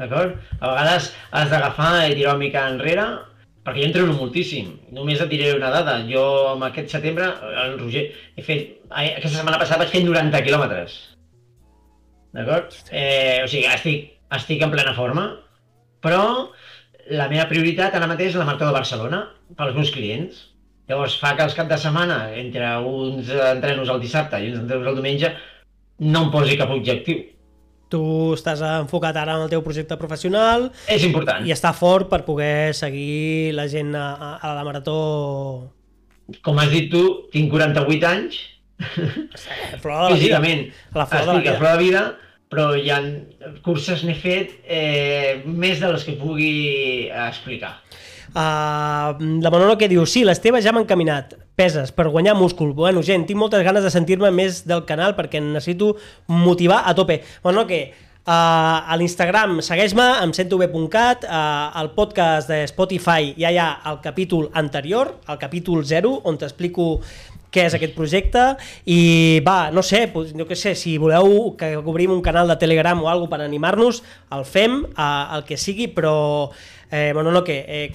[0.01, 0.41] D'acord?
[0.61, 3.05] A vegades has d'agafar i tirar una mica enrere,
[3.67, 4.73] perquè jo entreno moltíssim.
[4.97, 5.99] Només et diré una dada.
[6.09, 6.25] Jo,
[6.55, 7.29] amb aquest setembre,
[7.67, 8.73] el Roger, he fet...
[8.89, 10.97] Aquesta setmana passada vaig fer 90 quilòmetres.
[12.37, 12.75] D'acord?
[12.93, 15.29] Eh, o sigui, estic, estic en plena forma,
[16.05, 16.23] però
[17.17, 19.23] la meva prioritat ara mateix és la Marató de Barcelona,
[19.57, 20.43] pels meus clients.
[20.91, 24.91] Llavors fa que els cap de setmana, entre uns entrenos el dissabte i uns entrenos
[24.93, 25.33] el diumenge,
[26.07, 27.25] no em posi cap objectiu.
[27.91, 28.03] Tu
[28.35, 31.45] estàs enfocat ara en el teu projecte professional És important.
[31.47, 34.97] i està fort per poder seguir la gent a, a, la marató.
[36.43, 38.41] Com has dit tu, tinc 48 anys,
[38.83, 40.17] A flor de la vida.
[40.19, 41.59] físicament A la flor de la estic a vida.
[41.61, 42.03] flor de vida,
[42.57, 43.03] però hi ha
[43.61, 47.75] curses n'he fet eh, més de les que pugui explicar.
[48.33, 49.13] Uh,
[49.45, 52.73] la Manolo que diu, sí, l'Esteve ja m'ha encaminat, peses, per guanyar múscul.
[52.77, 55.95] Bueno, gent, tinc moltes ganes de sentir-me més del canal perquè necessito
[56.33, 57.21] motivar a tope.
[57.45, 63.53] Bueno, que uh, a l'Instagram segueix-me, em sento bé.cat, uh, al podcast de Spotify ja
[63.53, 66.95] hi ha el capítol anterior, el capítol 0, on t'explico
[67.53, 68.47] què és aquest projecte
[68.91, 72.59] i va, no sé, doncs, jo què sé, si voleu que obrim un canal de
[72.61, 74.03] Telegram o alguna per animar-nos,
[74.37, 76.17] el fem, eh, el que sigui, però
[76.91, 77.87] eh, bueno, no, que eh,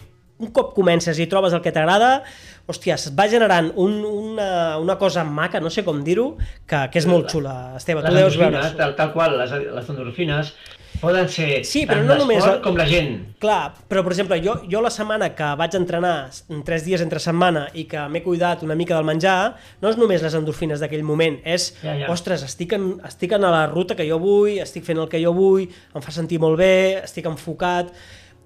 [0.41, 2.23] un cop comences i trobes el que t'agrada,
[2.71, 6.33] hòstia, es va generant un, una, una cosa maca, no sé com dir-ho,
[6.65, 8.63] que, que és molt xula, Esteve, tu deus veure.
[8.77, 10.53] tal, tal qual, les, les endorfines
[11.01, 13.17] poden ser Sí, però no només com la gent.
[13.41, 16.15] Clar, però per exemple, jo, jo la setmana que vaig entrenar
[16.53, 19.99] en tres dies entre setmana i que m'he cuidat una mica del menjar, no és
[19.99, 22.09] només les endorfines d'aquell moment, és, Ja, ja.
[22.13, 25.33] ostres, estic en, estic en la ruta que jo vull, estic fent el que jo
[25.35, 27.93] vull, em fa sentir molt bé, estic enfocat...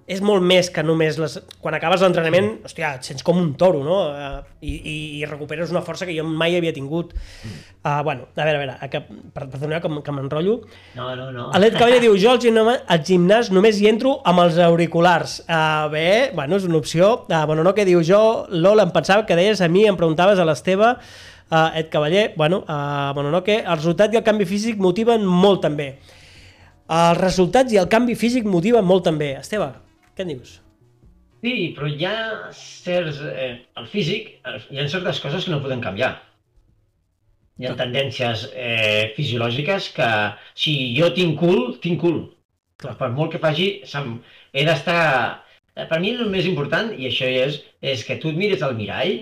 [0.05, 1.39] és molt més que només les...
[1.63, 3.95] quan acabes l'entrenament, hòstia, et sents com un toro, no?
[4.13, 7.15] Uh, i, i, I recuperes una força que jo mai havia tingut.
[7.81, 9.01] Uh, bueno, a veure, a veure, que,
[9.33, 10.59] per, perdoneu que, que m'enrotllo.
[10.93, 11.47] No, no, no.
[11.57, 15.39] L'Ed Cavaller diu, jo al gimnàs, al gimnàs només hi entro amb els auriculars.
[15.47, 17.07] Uh, bé, bueno, és una opció.
[17.25, 18.19] Uh, bueno, no, que diu jo,
[18.53, 20.91] Lola, em pensava que deies a mi, em preguntaves a l'Esteve,
[21.49, 25.25] uh, Ed Cavaller, bueno, uh, bueno, no, que el resultat i el canvi físic motiven
[25.25, 25.95] molt també.
[26.93, 29.31] Els resultats i el canvi físic motiven molt també.
[29.41, 29.71] Esteve,
[30.15, 30.59] què en dius?
[31.45, 32.15] Sí, però hi ha
[32.57, 33.19] certs...
[33.21, 33.49] Eh,
[33.81, 36.15] el físic, eh, hi ha certes coses que no podem canviar.
[37.59, 37.85] Hi ha Clar.
[37.85, 40.07] tendències eh, fisiològiques que
[40.57, 42.17] si jo tinc cul, tinc cul.
[42.81, 42.95] Clar.
[42.99, 44.99] Per molt que faci, he d'estar...
[45.75, 48.75] eh, Per mi el més important, i això és, és que tu et mires al
[48.79, 49.13] mirall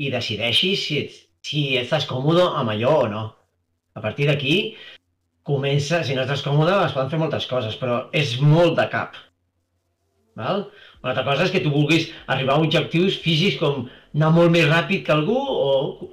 [0.00, 3.24] i decideixis si, ets- si estàs còmode amb allò o no.
[3.98, 4.54] A partir d'aquí,
[5.42, 9.16] comença, si no estàs còmode, es poden fer moltes coses, però és molt de cap.
[10.38, 10.66] Val?
[11.02, 14.68] Una altra cosa és que tu vulguis arribar a objectius físics com anar molt més
[14.70, 15.72] ràpid que algú o,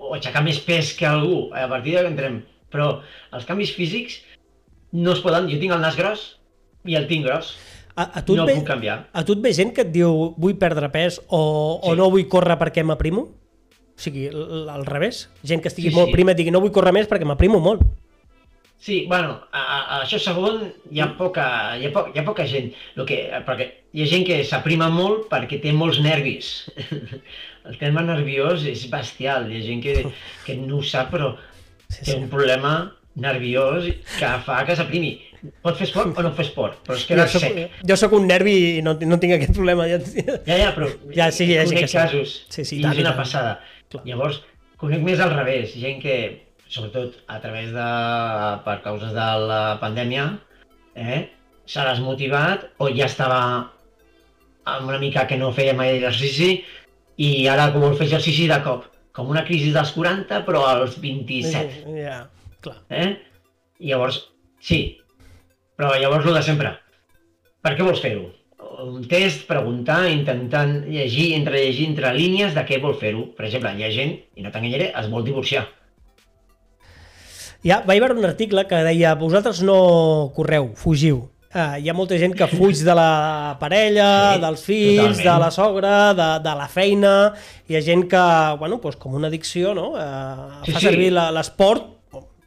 [0.10, 1.50] o aixecar més pes que algú.
[1.54, 2.42] A partir d'aquí entrem.
[2.74, 3.00] Però
[3.34, 4.22] els canvis físics
[4.92, 5.48] no es poden...
[5.52, 6.26] Jo tinc el nas gros
[6.88, 7.54] i el tinc gros.
[7.98, 9.08] A, a, tu No ve, puc canviar.
[9.14, 11.40] a tu et ve gent que et diu vull perdre pes o,
[11.82, 11.98] o Sí.
[11.98, 13.24] no vull córrer perquè m'aprimo?
[13.98, 15.24] O sigui, al revés.
[15.44, 16.14] Gent que estigui Sí, molt sí.
[16.14, 17.82] prima et digui no vull córrer més perquè m'aprimo molt.
[18.80, 20.60] Sí, bueno, a, a, això segon
[20.94, 21.46] hi ha poca,
[21.82, 22.70] hi ha, po, hi ha poca gent.
[22.96, 23.66] Lo que, perquè
[23.98, 26.52] hi ha gent que s'aprima molt perquè té molts nervis.
[27.68, 29.50] El tema nerviós és bestial.
[29.52, 29.96] Hi ha gent que,
[30.46, 31.34] que no ho sap, però
[31.88, 32.18] Sí, té sí.
[32.20, 32.72] un problema
[33.18, 33.86] nerviós
[34.20, 35.14] que fa que s'aprimi.
[35.64, 37.76] Pot fer esport o no fer esport, però es Jo queda soc, sec.
[37.88, 39.86] jo sóc un nervi i no, no tinc aquest problema.
[39.90, 40.00] Ja,
[40.50, 41.98] Ja, ja, però Ja, sí, ja conec que sí.
[41.98, 43.22] casos Sí, sí, i tant, és una tant.
[43.24, 43.54] passada.
[43.90, 44.04] Clar.
[44.10, 44.42] Llavors,
[44.82, 46.18] conec més al revés, gent que,
[46.70, 47.88] sobretot a través de,
[48.66, 50.28] per causes de la pandèmia,
[50.96, 51.24] eh,
[51.68, 53.40] s'ha desmotivat o ja estava
[54.68, 56.62] amb una mica que no feia mai exercici
[57.24, 61.86] i ara vol fer exercici de cop, com una crisi dels 40 però als 27.
[61.98, 62.20] Ja,
[62.64, 62.82] clar.
[62.90, 63.10] Eh?
[63.80, 64.20] I llavors,
[64.60, 64.82] sí,
[65.78, 66.74] però llavors el de sempre.
[67.64, 68.28] Per què vols fer-ho?
[68.84, 73.26] Un test, preguntar, intentant llegir, entre llegir entre línies de què vol fer-ho.
[73.38, 75.66] Per exemple, hi ha gent, i no t'enganyaré, es vol divorciar.
[77.66, 81.24] Ja, vaig veure un article que deia vosaltres no correu, fugiu.
[81.48, 85.24] Uh, hi ha molta gent que fuig de la parella, Sí, dels fills, totalment.
[85.26, 87.14] de la sogra, de, de la feina.
[87.70, 88.22] Hi ha gent que,
[88.60, 89.94] bueno, doncs com una addicció, no?
[89.96, 90.86] Uh, Sí, fa sí.
[90.90, 91.88] servir l'esport,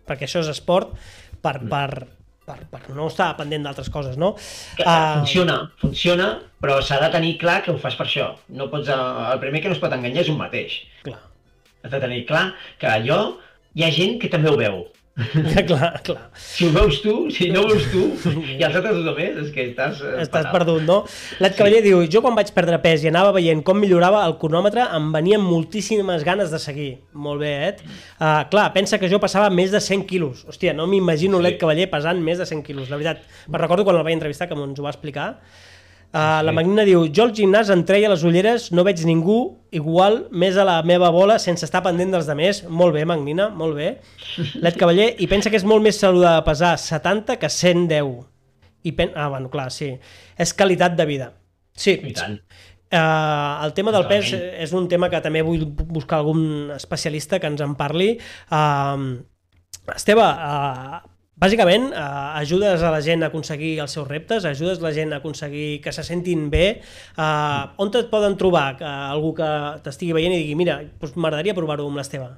[0.06, 0.92] perquè això és esport,
[1.42, 1.88] per, per,
[2.46, 4.34] per, per no estar pendent d'altres coses, no?
[4.84, 5.16] Ah.
[5.24, 6.30] Funciona, funciona,
[6.60, 8.30] però s'ha de tenir clar que ho fas per això.
[8.52, 9.00] No pots, eh,
[9.32, 10.76] el primer que no es pot enganyar és un mateix.
[11.08, 11.18] Clar,
[11.82, 13.20] Has de tenir clar que allò
[13.74, 14.82] hi ha gent que també ho veu.
[15.68, 16.30] clar, clar.
[16.38, 18.02] Si ho veus tu, si no ho veus tu,
[18.54, 19.98] i els altres tothom és, és que estàs...
[20.06, 20.52] eh, Estàs fatal.
[20.54, 20.96] perdut, no?
[21.42, 24.86] L'Ed Cavaller diu, jo quan vaig perdre pes i anava veient com millorava el cronòmetre,
[24.96, 26.90] em venien moltíssimes ganes de seguir.
[27.12, 27.82] Molt bé, Ed.
[27.84, 30.46] Uh, clar, pensa que jo passava més de 100 quilos.
[30.48, 31.46] Hòstia, no m'imagino Sí.
[31.48, 33.26] l'Ed Cavaller pesant més de 100 quilos, la veritat.
[33.48, 35.34] Me'n recordo quan el vaig entrevistar, que ens ho va explicar.
[36.10, 36.50] Uh, La.
[36.50, 39.36] Magnina diu, jo al gimnàs em treia les ulleres, no veig ningú
[39.70, 42.64] igual més a la meva bola sense estar pendent dels demés.
[42.66, 43.92] Molt bé, Magnina, molt bé.
[44.58, 48.10] L'Ed Cavaller, i pensa que és molt més saludable pesar 70 que 110.
[48.82, 49.14] I pen...
[49.14, 49.92] Ah, bueno, clar, sí.
[50.40, 51.30] És qualitat de vida.
[51.78, 52.40] Sí, I tant.
[52.90, 55.62] Uh, el tema del pes és un tema que també vull
[55.94, 58.16] buscar algun especialista que ens en parli.
[58.50, 59.20] Uh,
[59.94, 60.98] Esteve, uh,
[61.40, 65.18] bàsicament uh, ajudes a la gent a aconseguir els seus reptes, ajudes la gent a
[65.22, 66.80] aconseguir que se sentin bé.
[67.16, 69.48] Uh, on et poden trobar uh, algú que
[69.84, 72.28] t'estigui veient i digui mira, doncs m'agradaria provar-ho amb l'Esteve.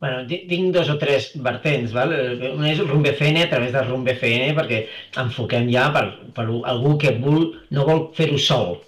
[0.00, 2.12] Bueno, ti- tinc dos o tres vertents, val?
[2.16, 4.86] Eh, Una és el Rumb FN, a través del Rumb FN, perquè
[5.20, 8.78] enfoquem ja per, per algú que vol, no vol fer-ho sol.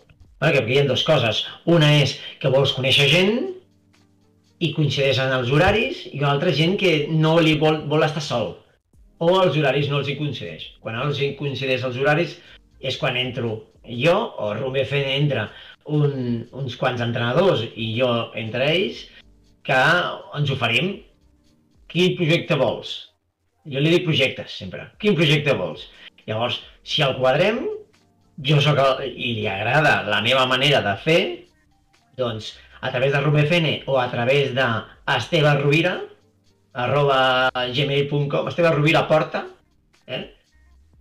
[0.40, 0.54] Val?
[0.56, 1.42] Perquè hi ha dues coses.
[1.68, 3.42] Una és que vols conèixer gent
[4.62, 8.22] i coincideix en els horaris, i una altra gent que no li vol, vol estar
[8.24, 8.54] sol.
[9.22, 10.64] O els horaris no els hi coincideix.
[10.82, 12.34] Quan els hi coincideix els horaris
[12.82, 13.52] és quan entro
[13.86, 15.46] jo, o Rumb FN entra
[15.86, 19.04] un, uns quants entrenadors i jo entre ells,
[19.66, 19.78] que
[20.38, 20.96] ens oferim
[21.92, 22.96] quin projecte vols.
[23.70, 24.88] Jo li dic projectes, sempre.
[24.98, 25.86] Quin projecte vols?
[26.26, 27.62] Llavors, si el quadrem,
[28.42, 31.20] jo sóc el, i li agrada la meva manera de fer,
[32.18, 36.00] doncs a través de Rumefene o a través de Rovira,
[36.72, 39.46] arroba gmail.com, Esteve Rovira Porta,
[40.06, 40.22] eh?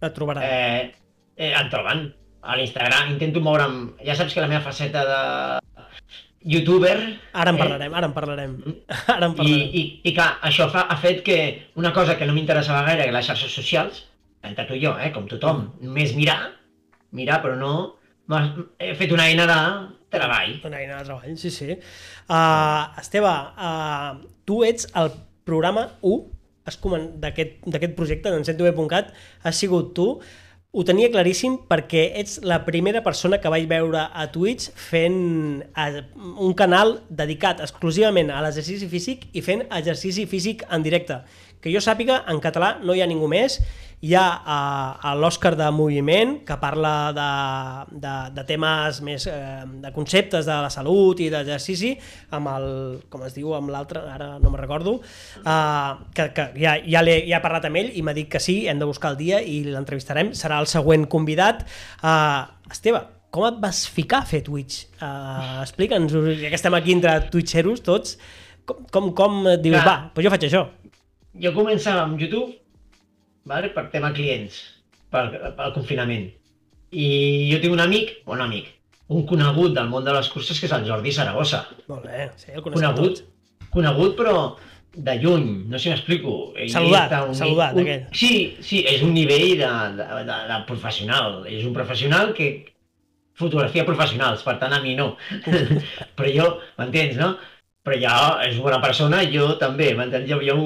[0.02, 0.42] Et trobarà.
[0.44, 0.92] eh,
[1.38, 2.08] eh, em troben
[2.42, 3.12] a l'Instagram.
[3.14, 5.20] Intento moure'm, ja saps que la meva faceta de
[6.42, 6.98] youtuber
[7.34, 8.56] Ara en eh, parlarem, ara en parlarem.
[9.16, 9.68] Ara en i, parlarem.
[9.78, 11.38] i, i clar, això fa, ha fet que
[11.78, 14.06] una cosa que no m'interessava gaire, que les xarxes socials,
[14.42, 16.40] entre tu i jo, eh, com tothom, només mirar,
[17.14, 17.74] mirar però no
[18.80, 19.60] he fet una eina de
[20.10, 20.58] treball.
[20.66, 21.76] Una eina de treball, sí, sí.
[22.26, 24.18] Uh, Esteve, uh,
[24.48, 25.12] tu ets el
[25.52, 26.22] programa 1
[26.70, 29.12] has comen- d'aquest projecte d'en centob.cat,
[29.44, 30.08] has sigut tu.
[30.72, 35.18] Ho tenia claríssim perquè ets la primera persona que vaig veure a Twitch fent
[36.40, 41.18] un canal dedicat exclusivament a l'exercici físic i fent exercici físic en directe.
[41.60, 43.60] Que jo sàpiga, en català no hi ha ningú més.
[44.02, 44.24] Hi ha
[45.06, 47.26] uh, l'Òscar de Moviment, que parla de,
[48.02, 51.92] de, de temes més, eh, de conceptes de la salut i d'exercici,
[52.34, 52.66] amb el,
[53.14, 54.96] com es diu, amb l'altre, ara no me'n recordo,
[55.44, 58.42] uh, que, que ja, ja, l'he, ja he parlat amb ell i m'ha dit que
[58.42, 61.62] sí, hem de buscar el dia i l'entrevistarem, serà el següent convidat.
[62.02, 64.88] Uh, Esteve, com et vas ficar a fer Twitch?
[64.98, 68.18] Uh, Explica'ns, ja que estem aquí entre twitcheros tots,
[68.66, 69.86] com, com, com et dius, Clar.
[69.86, 70.66] va, doncs jo faig això.
[71.46, 72.58] Jo començava amb YouTube
[73.46, 74.58] vale, per tema clients,
[75.14, 76.30] pel, pel confinament.
[76.92, 77.08] I
[77.54, 78.68] jo tinc un amic, o un amic,
[79.12, 81.66] un conegut del món de les curses que és el Jordi Saragossa.
[81.92, 83.70] Molt bé, sí, el coneixem Conegut, tots.
[83.72, 84.36] conegut però
[84.92, 86.34] de lluny, no sé si m'explico.
[86.72, 88.06] Saludat, un- saludat, un, aquell.
[88.16, 89.70] Sí, sí, és un nivell de,
[90.00, 91.46] de, de, de professional.
[91.48, 92.50] És un professional que
[93.40, 95.14] fotografia professionals, per tant a mi no.
[96.18, 97.34] però jo, m'entens, no?
[97.82, 98.16] Però ja
[98.46, 100.28] és una bona persona, jo també, m'entens?
[100.30, 100.58] Jo, jo,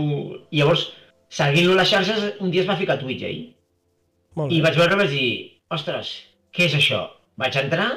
[0.52, 0.90] llavors,
[1.36, 3.44] seguint-lo a les xarxes, un dia es va ficar a Twitch, ell.
[4.40, 4.68] Molt I bé.
[4.68, 5.32] vaig veure i vaig dir,
[5.76, 6.12] ostres,
[6.56, 7.06] què és això?
[7.40, 7.90] Vaig entrar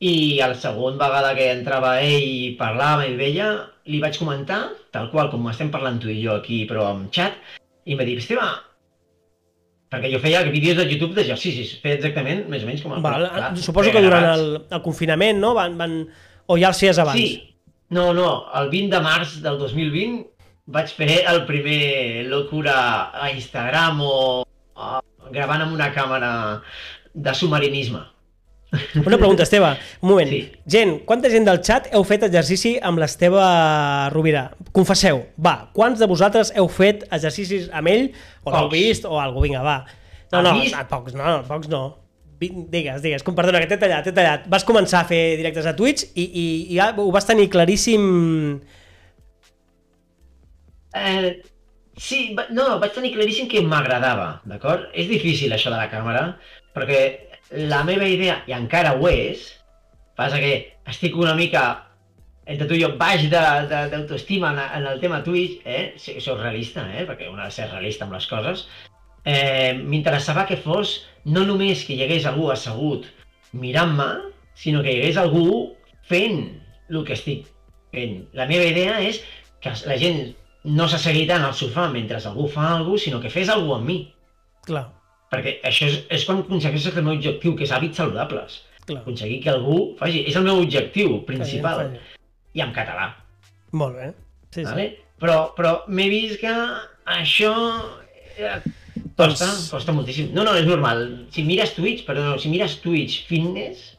[0.00, 3.50] i la segona vegada que entrava ell i parlava i veia,
[3.88, 4.62] li vaig comentar,
[4.94, 7.36] tal qual com estem parlant tu i jo aquí, però amb xat,
[7.84, 8.46] i em va dir, Esteve,
[9.92, 13.04] perquè jo feia vídeos de YouTube d'exercicis, feia exactament més o menys com el...
[13.04, 15.52] Val, clar, suposo feia que durant el, el confinament, no?
[15.58, 16.02] Van, van...
[16.50, 17.20] O ja els feies abans?
[17.20, 17.56] Sí,
[17.94, 20.24] no, no, el 20 de març del 2020
[20.66, 22.76] vaig fer el primer locura
[23.14, 24.88] a Instagram o, o
[25.32, 26.32] gravant amb una càmera
[27.14, 28.02] de submarinisme.
[28.94, 29.72] Una pregunta, Esteve.
[30.00, 30.28] Un moment.
[30.30, 30.44] Sí.
[30.70, 33.42] Gent, quanta gent del chat heu fet exercici amb l'Esteve
[34.14, 34.44] Rovira?
[34.76, 38.12] Confesseu, va, quants de vosaltres heu fet exercicis amb ell?
[38.44, 39.08] O l'heu vist?
[39.08, 39.80] O alguna vinga, va.
[40.30, 40.76] No, no, vist?
[40.76, 41.82] no, pocs no, no, pocs no.
[42.40, 44.46] Digues, digues, com, perdona, que t'he tallat, t'he tallat.
[44.48, 48.60] Vas començar a fer directes a Twitch i, i, i ja ho vas tenir claríssim...
[50.94, 51.42] Eh,
[51.96, 54.88] sí, va- no, vaig tenir claríssim que m'agradava, d'acord?
[54.94, 56.24] És difícil això de la càmera,
[56.74, 57.00] perquè
[57.70, 59.46] la meva idea, i encara ho és,
[60.16, 60.52] passa que
[60.90, 61.64] estic una mica
[62.50, 65.92] entre tu i jo baix d'autoestima en, en el tema Twitch, eh?
[65.98, 67.04] Sí, soc realista, eh?
[67.06, 68.64] perquè un ha de ser realista amb les coses,
[69.24, 73.06] eh, m'interessava que fos no només que hi hagués algú assegut
[73.52, 74.08] mirant-me,
[74.58, 75.76] sinó que hi hagués algú
[76.10, 76.40] fent
[76.90, 77.46] el que estic
[77.94, 78.24] fent.
[78.34, 79.22] La meva idea és
[79.62, 80.32] que la gent
[80.64, 83.80] no s'assegui tant al sofà mentre algú fa alguna cosa, sinó que fes alguna cosa
[83.80, 83.98] amb mi.
[84.66, 84.86] Clar,
[85.30, 88.62] Perquè això és, és quan aconsegueixes el meu objectiu, que és hàbits saludables.
[88.86, 89.02] clar.
[89.02, 90.24] Aconseguir que algú faci...
[90.26, 91.76] És el meu objectiu principal.
[91.84, 92.18] Falla, falla.
[92.58, 93.04] I en català.
[93.78, 94.08] Molt bé.
[94.50, 94.66] Sí, sí.
[94.66, 94.88] Vale?
[95.22, 96.50] Però, però m'he vist que
[97.14, 97.52] això
[98.36, 98.58] eh,
[99.14, 100.32] costa, Doncs- costa moltíssim.
[100.34, 101.04] No, no, és normal.
[101.30, 103.92] Si mires Twitch, perdó, si mires Twitch Fitness,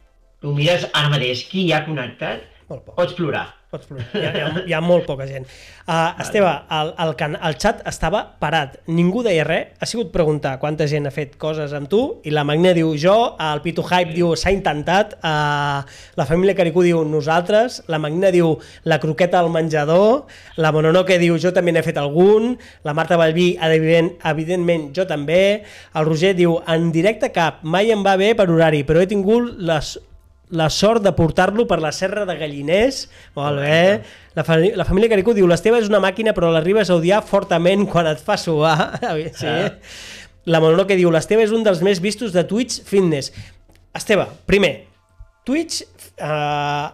[0.44, 2.96] ho mires ara mateix, qui hi ha connectat, Molt poc.
[2.96, 3.50] pots plorar.
[3.72, 4.04] Pots provar.
[4.12, 5.46] Hi ha, hi, ha, hi ha molt poca gent.
[5.86, 8.78] Uh, Esteve, el, el, can, el xat estava parat.
[8.92, 9.70] Ningú deia res.
[9.80, 13.16] Ha sigut preguntar quanta gent ha fet coses amb tu i la Magna diu jo,
[13.40, 15.88] el Pitu Hype diu s'ha intentat, uh,
[16.20, 18.54] la família Caricú diu nosaltres, la Magna diu
[18.92, 20.28] la croqueta al menjador,
[20.60, 22.54] la Mononoke diu jo també n'he fet algun,
[22.88, 25.42] la Marta Vallví, evident, evidentment jo també,
[25.96, 29.56] el Roger diu en directe cap, mai em va bé per horari, però he tingut
[29.60, 29.96] les
[30.52, 33.06] la sort de portar-lo per la serra de Galliners.
[33.36, 34.02] Molt bé.
[34.36, 37.88] La, fa la família Caricú diu l'Esteve és una màquina però l'arribes a odiar fortament
[37.92, 39.00] quan et fa suar.
[39.36, 39.48] Sí.
[39.48, 39.72] Ah.
[40.46, 43.32] La Mononoke diu l'Esteve és un dels més vistos de Twitch Fitness.
[43.94, 44.72] Esteve, primer,
[45.46, 45.84] Twitch
[46.18, 46.88] eh,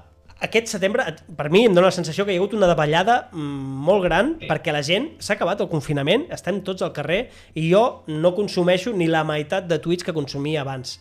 [0.48, 3.30] aquest setembre, et- per mi em dóna la sensació que hi ha hagut una davallada
[3.32, 4.48] mm, molt gran Sí.
[4.50, 8.92] perquè la gent s'ha acabat el confinament, estem tots al carrer i jo no consumeixo
[8.94, 11.00] ni la meitat de Twitch que consumia abans.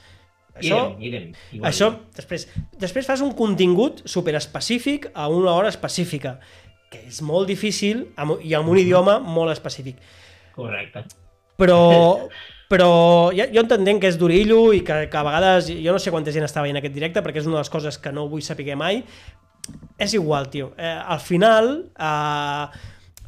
[0.57, 1.69] Això, Idem, idem, igual.
[1.71, 2.47] això, després,
[2.81, 6.39] després fas un contingut super específic a una hora específica,
[6.91, 9.97] que és molt difícil amb- i amb un idioma molt específic.
[10.57, 11.05] Correcte.
[11.61, 11.79] Però,
[12.73, 12.89] però
[13.37, 16.33] ja, jo entenent que és d'orillo i que, que a vegades, jo no sé quanta
[16.33, 18.77] gent estava veient aquest directe perquè és una de les coses que no vull saber
[18.81, 19.03] mai,
[19.99, 20.73] és igual, tio.
[20.79, 22.67] Eh, al final, eh,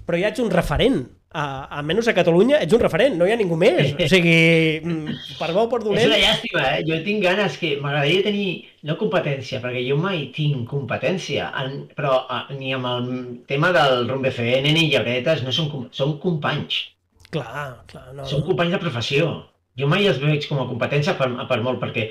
[0.06, 1.02] però ja ets un referent.
[1.28, 3.90] Uh, almenys a Catalunya ets un referent, no hi ha ningú més.
[4.00, 6.06] O sigui, mm, per bo per És dolent...
[6.08, 6.84] una llàstima, eh?
[6.88, 8.46] Jo tinc ganes que m'agradaria tenir,
[8.88, 13.10] no competència, perquè jo mai tinc competència, en, però eh, ni amb el
[13.50, 16.78] tema del RumBFN ni llibretes, no són, són companys.
[17.34, 18.24] Clar, clar, no.
[18.30, 19.28] Són companys de professió.
[19.78, 22.06] Jo mai els veig com a competència per, per molt, perquè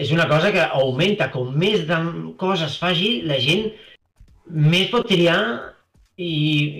[0.00, 1.28] és una cosa que augmenta.
[1.34, 2.00] Com més de
[2.40, 3.68] coses faci, la gent
[4.48, 5.38] més pot triar
[6.16, 6.32] i,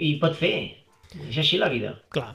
[0.09, 0.55] i pot fer.
[1.29, 1.95] És així la vida.
[2.15, 2.35] Clar.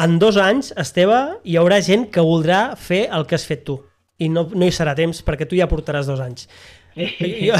[0.00, 3.80] En dos anys, Esteve, hi haurà gent que voldrà fer el que has fet tu.
[4.20, 6.48] I no, no hi serà temps perquè tu ja portaràs dos anys.
[7.46, 7.54] Jo,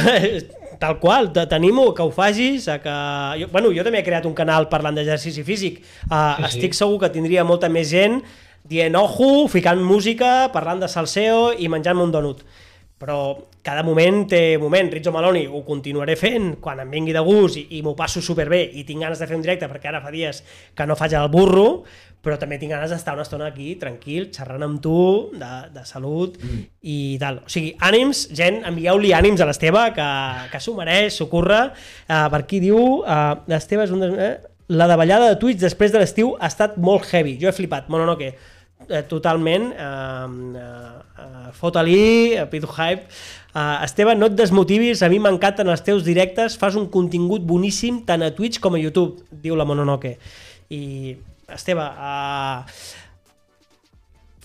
[0.81, 2.95] tal qual, t'animo que ho facis, a que...
[3.41, 5.81] Jo, bueno, jo també he creat un canal parlant d'exercici físic.
[6.09, 6.49] Uh, sí, sí.
[6.49, 8.21] Estic segur que tindria molta més gent
[8.71, 12.43] dient ojo, ficant música, parlant de salseo i menjant-me un donut.
[13.01, 13.16] Però
[13.64, 14.90] cada moment té moment.
[14.92, 18.61] Rizzo Maloni ho continuaré fent quan em vingui de gust i, i m'ho passo superbé
[18.76, 20.42] i tinc ganes de fer un directe perquè ara fa dies
[20.76, 21.84] que no faig el burro,
[22.20, 24.98] però també tinc ganes d'estar una estona aquí, tranquil, xerrant amb tu,
[25.40, 26.61] de, de salut mm.
[26.92, 27.40] i tal.
[27.46, 30.09] O sigui, ànims, gent, envieu-li ànims a l'Esteve, que,
[30.53, 31.70] que s'ho mereix, s'ho curra.
[32.05, 34.05] Uh, per aquí diu, uh, l'Esteve és un...
[34.12, 34.32] Eh?
[34.70, 37.32] La davallada de Twitch després de l'estiu ha estat molt heavy.
[37.40, 37.88] Jo he flipat.
[37.90, 38.36] Bueno, no, que
[38.91, 39.70] eh, totalment.
[39.72, 43.07] Uh, uh, Fota-li, uh, Pidu Hype.
[43.55, 48.05] Uh, Esteve, no et desmotivis, a mi m'encanten els teus directes, fas un contingut boníssim
[48.07, 50.16] tant a Twitch com a YouTube, diu la Mononoke.
[50.70, 51.16] I,
[51.51, 52.62] Esteve, uh,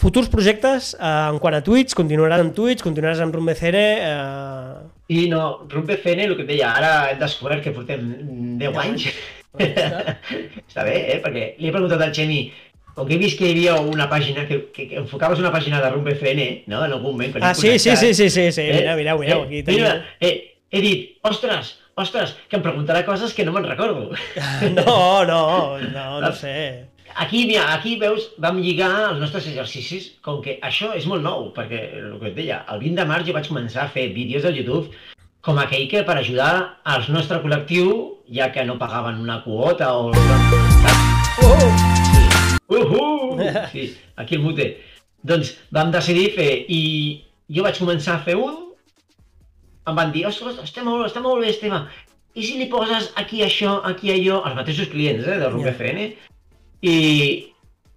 [0.01, 3.79] futurs projectes uh, en quant a Twitch, continuaràs en Twitch, continuaràs en RumBCN...
[4.09, 4.91] Uh...
[5.13, 8.01] I no, RumBCN, el que et deia, ara hem descobert que portem
[8.57, 9.09] 10 anys.
[9.55, 10.15] Està.
[10.67, 11.19] està bé, eh?
[11.23, 12.41] Perquè li he preguntat al Xemi
[12.95, 15.81] com que he vist que hi havia una pàgina, que, que, que enfocaves una pàgina
[15.83, 17.35] de Rumba FN, no?, en algun moment.
[17.43, 18.79] Ah, sí, sí, sí, sí, sí, sí, eh?
[18.79, 19.87] mireu, mireu, mireu, aquí eh, teniu...
[20.23, 20.33] eh,
[20.71, 24.11] he dit, ostres, ostres, que em preguntarà coses que no me'n recordo.
[24.79, 25.41] No, no,
[25.91, 26.87] no, no sé.
[27.15, 31.51] Aquí, mira, aquí veus, vam lligar els nostres exercicis, com que això és molt nou,
[31.55, 34.47] perquè el que et deia, el 20 de març jo vaig començar a fer vídeos
[34.47, 34.89] al YouTube
[35.45, 37.91] com aquell que per ajudar al nostre col·lectiu,
[38.33, 40.09] ja que no pagaven una quota o...
[41.45, 41.94] Oh!
[42.67, 43.69] Uh -huh!
[43.71, 44.77] Sí, aquí el mute.
[45.23, 48.65] Doncs vam decidir fer, i jo vaig començar a fer un,
[49.85, 51.81] em van dir, ostres, està molt, està molt bé, Esteve,
[52.35, 55.77] i si li poses aquí això, aquí allò, els mateixos clients eh, de Rumba yeah.
[55.77, 55.99] FN,
[56.81, 56.95] i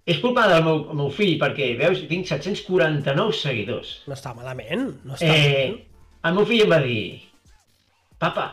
[0.09, 3.99] és culpa del meu, meu fill, perquè, veus, tinc 749 seguidors.
[4.07, 5.75] No està malament, no està eh, malament.
[6.29, 7.03] El meu fill em va dir,
[8.21, 8.47] papa,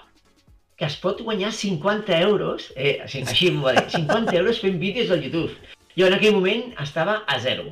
[0.77, 4.77] que es pot guanyar 50 euros, eh, així, així m'ho va dir, 50 euros fent
[4.83, 5.76] vídeos al YouTube.
[5.97, 7.71] Jo en aquell moment estava a zero.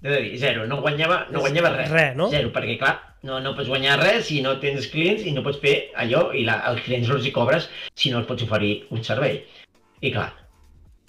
[0.00, 1.90] De dir, zero, no guanyava, no guanyava res.
[1.92, 2.28] Res, no?
[2.32, 2.94] Zero, perquè clar,
[3.26, 6.44] no, no pots guanyar res si no tens clients i no pots fer allò, i
[6.46, 7.66] la, els clients no els hi cobres
[7.98, 9.42] si no els pots oferir un servei.
[10.00, 10.30] I clar,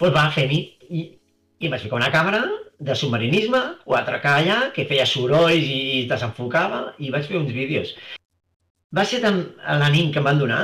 [0.02, 1.06] doncs va fer mi i,
[1.60, 2.42] i em vaig ficar una càmera
[2.80, 7.52] de submarinisme, o atracar allà, que feia sorolls i es desenfocava, i vaig fer uns
[7.52, 7.94] vídeos.
[8.96, 9.42] Va ser tan
[9.82, 10.62] l'ànim que em van donar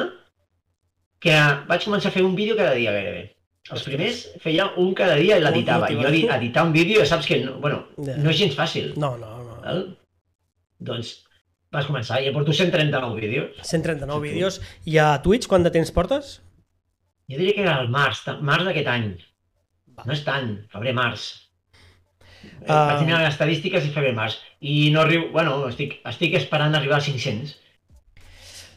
[1.22, 1.36] que
[1.70, 3.35] vaig començar a fer un vídeo cada dia gairebé.
[3.74, 5.89] Els primers feia un cada dia i l'editava.
[5.89, 8.18] Jo editar un vídeo, ja saps que no, bueno, yeah.
[8.22, 8.91] no és gens fàcil.
[9.01, 9.55] No, no, no.
[9.63, 9.80] Val?
[10.86, 11.16] Doncs
[11.74, 13.57] vas començar, ja porto 139 vídeos.
[13.66, 14.59] 139 sí, vídeos.
[14.86, 16.36] I a Twitch quant de temps portes?
[17.32, 19.09] Jo diria que era el març, març d'aquest any.
[19.97, 20.05] Va.
[20.05, 21.26] No és tant, febrer-març.
[22.45, 22.70] Uh...
[22.70, 24.38] Vaig tenir les estadístiques i febrer-març.
[24.61, 25.32] I no arribo...
[25.34, 27.57] Bueno, estic, estic esperant arribar a 500.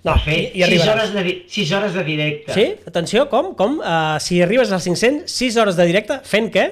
[0.08, 2.54] No, fer i, i 6, hores de, 6 hores de directe.
[2.56, 2.66] Sí?
[2.88, 3.52] Atenció, com?
[3.58, 3.78] com?
[3.82, 6.66] Uh, si arribes als 500, 6 hores de directe, fent què?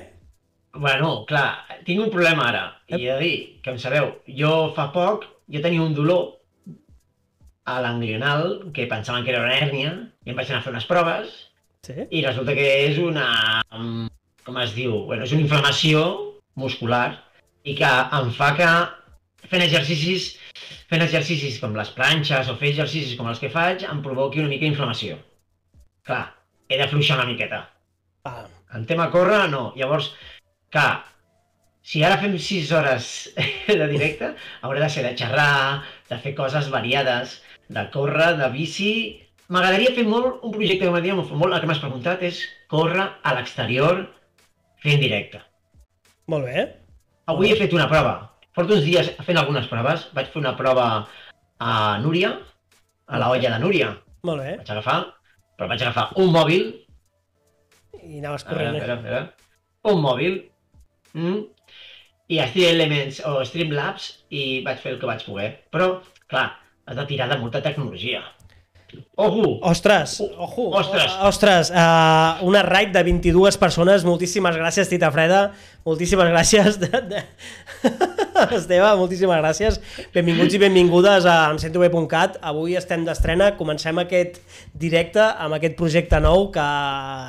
[0.76, 2.64] Bueno, clar, tinc un problema ara.
[2.92, 4.10] I he de dir, que em sabeu,
[4.40, 6.36] jo fa poc, jo tenia un dolor
[7.66, 9.92] a l'anglional, que pensaven que era una hèrnia,
[10.24, 11.32] i em vaig anar a fer unes proves,
[11.86, 12.06] sí?
[12.10, 13.26] i resulta que és una...
[14.46, 15.00] com es diu?
[15.08, 16.04] Bueno, és una inflamació
[16.54, 17.08] muscular,
[17.66, 17.88] i que
[18.20, 18.68] em fa que
[19.50, 20.36] fent exercicis
[20.90, 24.52] fent exercicis com les planxes o fer exercicis com els que faig em provoqui una
[24.52, 25.18] mica inflamació.
[26.06, 26.24] Clar,
[26.68, 27.64] he de fluixar una miqueta.
[28.26, 28.44] Ah.
[28.74, 29.72] El tema córrer, no.
[29.78, 30.10] Llavors,
[30.74, 31.04] clar,
[31.86, 33.10] si ara fem 6 hores
[33.80, 34.32] de directe,
[34.66, 38.92] hauré de ser de xerrar, de fer coses variades, de córrer, de bici...
[39.46, 42.40] M'agradaria fer molt un projecte que m'agradaria molt, el que m'has preguntat és
[42.72, 44.00] córrer a l'exterior
[44.82, 45.38] fent directe.
[46.34, 46.64] Molt bé.
[47.30, 48.16] Avui he fet una prova,
[48.56, 50.06] Porto uns dies fent algunes proves.
[50.16, 50.86] Vaig fer una prova
[51.60, 52.32] a Núria,
[53.06, 53.90] a la olla de Núria.
[54.24, 54.54] Molt bé.
[54.62, 55.00] Vaig agafar,
[55.58, 56.70] però vaig agafar un mòbil.
[58.00, 58.78] I anaves corrent.
[58.78, 59.92] Espera, espera, espera.
[59.92, 60.38] Un mòbil.
[61.12, 61.42] Mm,
[62.32, 65.50] I a Stream Elements o Streamlabs i vaig fer el que vaig poder.
[65.74, 65.90] Però,
[66.32, 66.48] clar,
[66.88, 68.24] has de tirar de molta tecnologia.
[69.16, 69.58] Ojo!
[69.68, 70.70] Ostres, ojo!
[70.80, 71.12] Ostres!
[71.28, 75.50] Ostres, uh, una raid de 22 persones, moltíssimes gràcies, Tita Freda,
[75.86, 76.78] moltíssimes gràcies.
[76.82, 77.22] De, de...
[78.58, 79.78] Esteve, moltíssimes gràcies.
[80.14, 82.40] Benvinguts i benvingudes a emcentobe.cat.
[82.44, 84.40] Avui estem d'estrena, comencem aquest
[84.76, 86.64] directe amb aquest projecte nou, que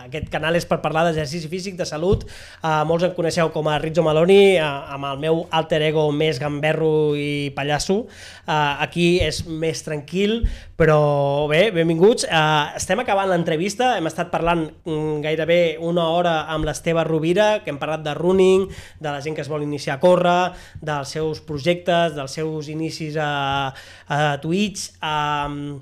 [0.08, 2.26] aquest canal és per parlar d'exercici físic, de salut.
[2.64, 6.42] Uh, molts em coneixeu com a Rizzo Maloni, uh, amb el meu alter ego més
[6.42, 8.02] gamberro i pallasso.
[8.48, 10.42] Uh, aquí és més tranquil,
[10.80, 12.26] però bé, benvinguts.
[12.28, 17.74] Uh, estem acabant l'entrevista, hem estat parlant mm, gairebé una hora amb l'Esteve Rovira, que
[17.74, 18.16] hem parlat de
[18.48, 18.70] running,
[19.00, 23.18] de la gent que es vol iniciar a córrer, dels seus projectes, dels seus inicis
[23.20, 23.74] a,
[24.08, 24.92] a Twitch.
[25.02, 25.82] Um,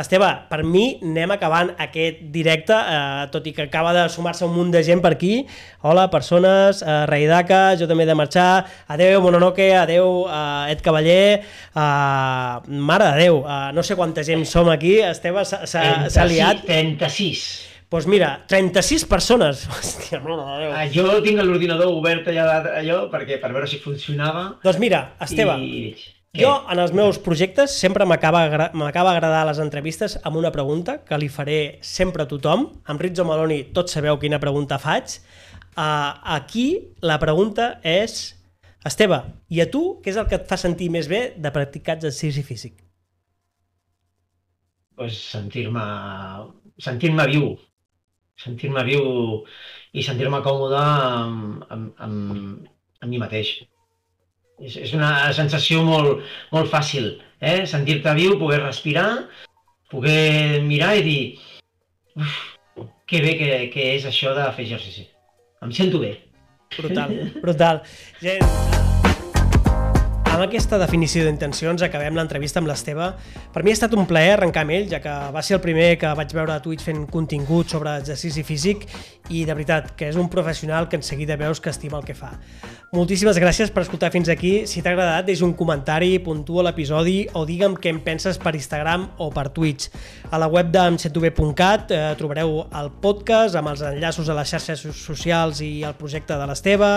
[0.00, 4.54] Esteve, per mi anem acabant aquest directe, eh, tot i que acaba de sumar-se un
[4.54, 5.44] munt de gent per aquí.
[5.82, 8.64] Hola, persones, eh, Raidaka, jo també he de marxar.
[8.88, 11.42] Adeu, Mononoke, adeu, eh, Ed Cavaller.
[11.44, 15.02] Eh, mare de Déu, eh, no sé quanta gent som aquí.
[15.04, 16.64] Esteve s'ha liat.
[16.64, 19.66] 36 pues mira, 36 persones.
[19.74, 24.44] Hòstia, no, no, ah, jo tinc l'ordinador obert allà, allò perquè per veure si funcionava.
[24.62, 25.94] Doncs mira, Esteve, i...
[26.38, 31.26] jo en els meus projectes sempre m'acaba agradar les entrevistes amb una pregunta que li
[31.28, 32.68] faré sempre a tothom.
[32.86, 35.18] Amb Rizzo Maloni tots sabeu quina pregunta faig.
[35.74, 36.68] Uh, aquí
[37.02, 38.36] la pregunta és...
[38.86, 39.18] Esteve,
[39.52, 42.40] i a tu què és el que et fa sentir més bé de practicar exercici
[42.46, 42.78] físic?
[44.96, 45.84] Pues sentir-me
[46.80, 47.50] sentir-me viu,
[48.44, 49.04] sentir-me viu
[49.92, 52.70] i sentir-me còmode amb, amb, amb,
[53.02, 53.52] amb mi mateix.
[54.60, 57.64] És, és una sensació molt, molt fàcil, eh?
[57.66, 59.08] sentir-te viu, poder respirar,
[59.90, 61.22] poder mirar i dir
[62.20, 62.36] uf,
[63.08, 65.08] que bé que, que és això de fer exercici.
[65.64, 66.14] Em sento bé.
[66.76, 67.82] Brutal, brutal.
[68.22, 68.44] Gent,
[70.40, 73.10] amb aquesta definició d'intencions acabem l'entrevista amb l'Esteve.
[73.52, 75.98] Per mi ha estat un plaer arrencar amb ell, ja que va ser el primer
[76.00, 78.86] que vaig veure a Twitch fent contingut sobre exercici físic
[79.30, 82.18] i de veritat que és un professional que en seguida veus que estima el que
[82.18, 82.34] fa.
[82.90, 84.64] Moltíssimes gràcies per escoltar fins aquí.
[84.66, 89.04] Si t'ha agradat, deixa un comentari, puntua l'episodi o digue'm què en penses per Instagram
[89.22, 89.86] o per Twitch.
[90.34, 95.60] A la web d'emcetube.cat eh, trobareu el podcast amb els enllaços a les xarxes socials
[95.62, 96.90] i el projecte de l'Esteve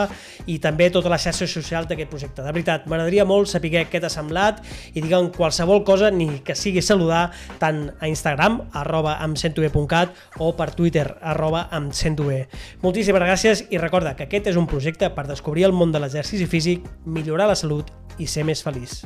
[0.50, 2.42] i també totes les xarxes socials d'aquest projecte.
[2.42, 4.64] De veritat, m'agradaria molt saber què t'ha semblat
[4.96, 7.28] i digue'm qualsevol cosa, ni que sigui saludar,
[7.62, 11.68] tant a Instagram, arroba amcentobe.cat o per Twitter, arroba
[12.24, 12.48] amcentobe.
[12.82, 16.46] Moltíssimes gràcies i recorda que aquest és un projecte per descobrir el món de l'exercici
[16.46, 19.04] físic, millorar la salut i ser més feliç.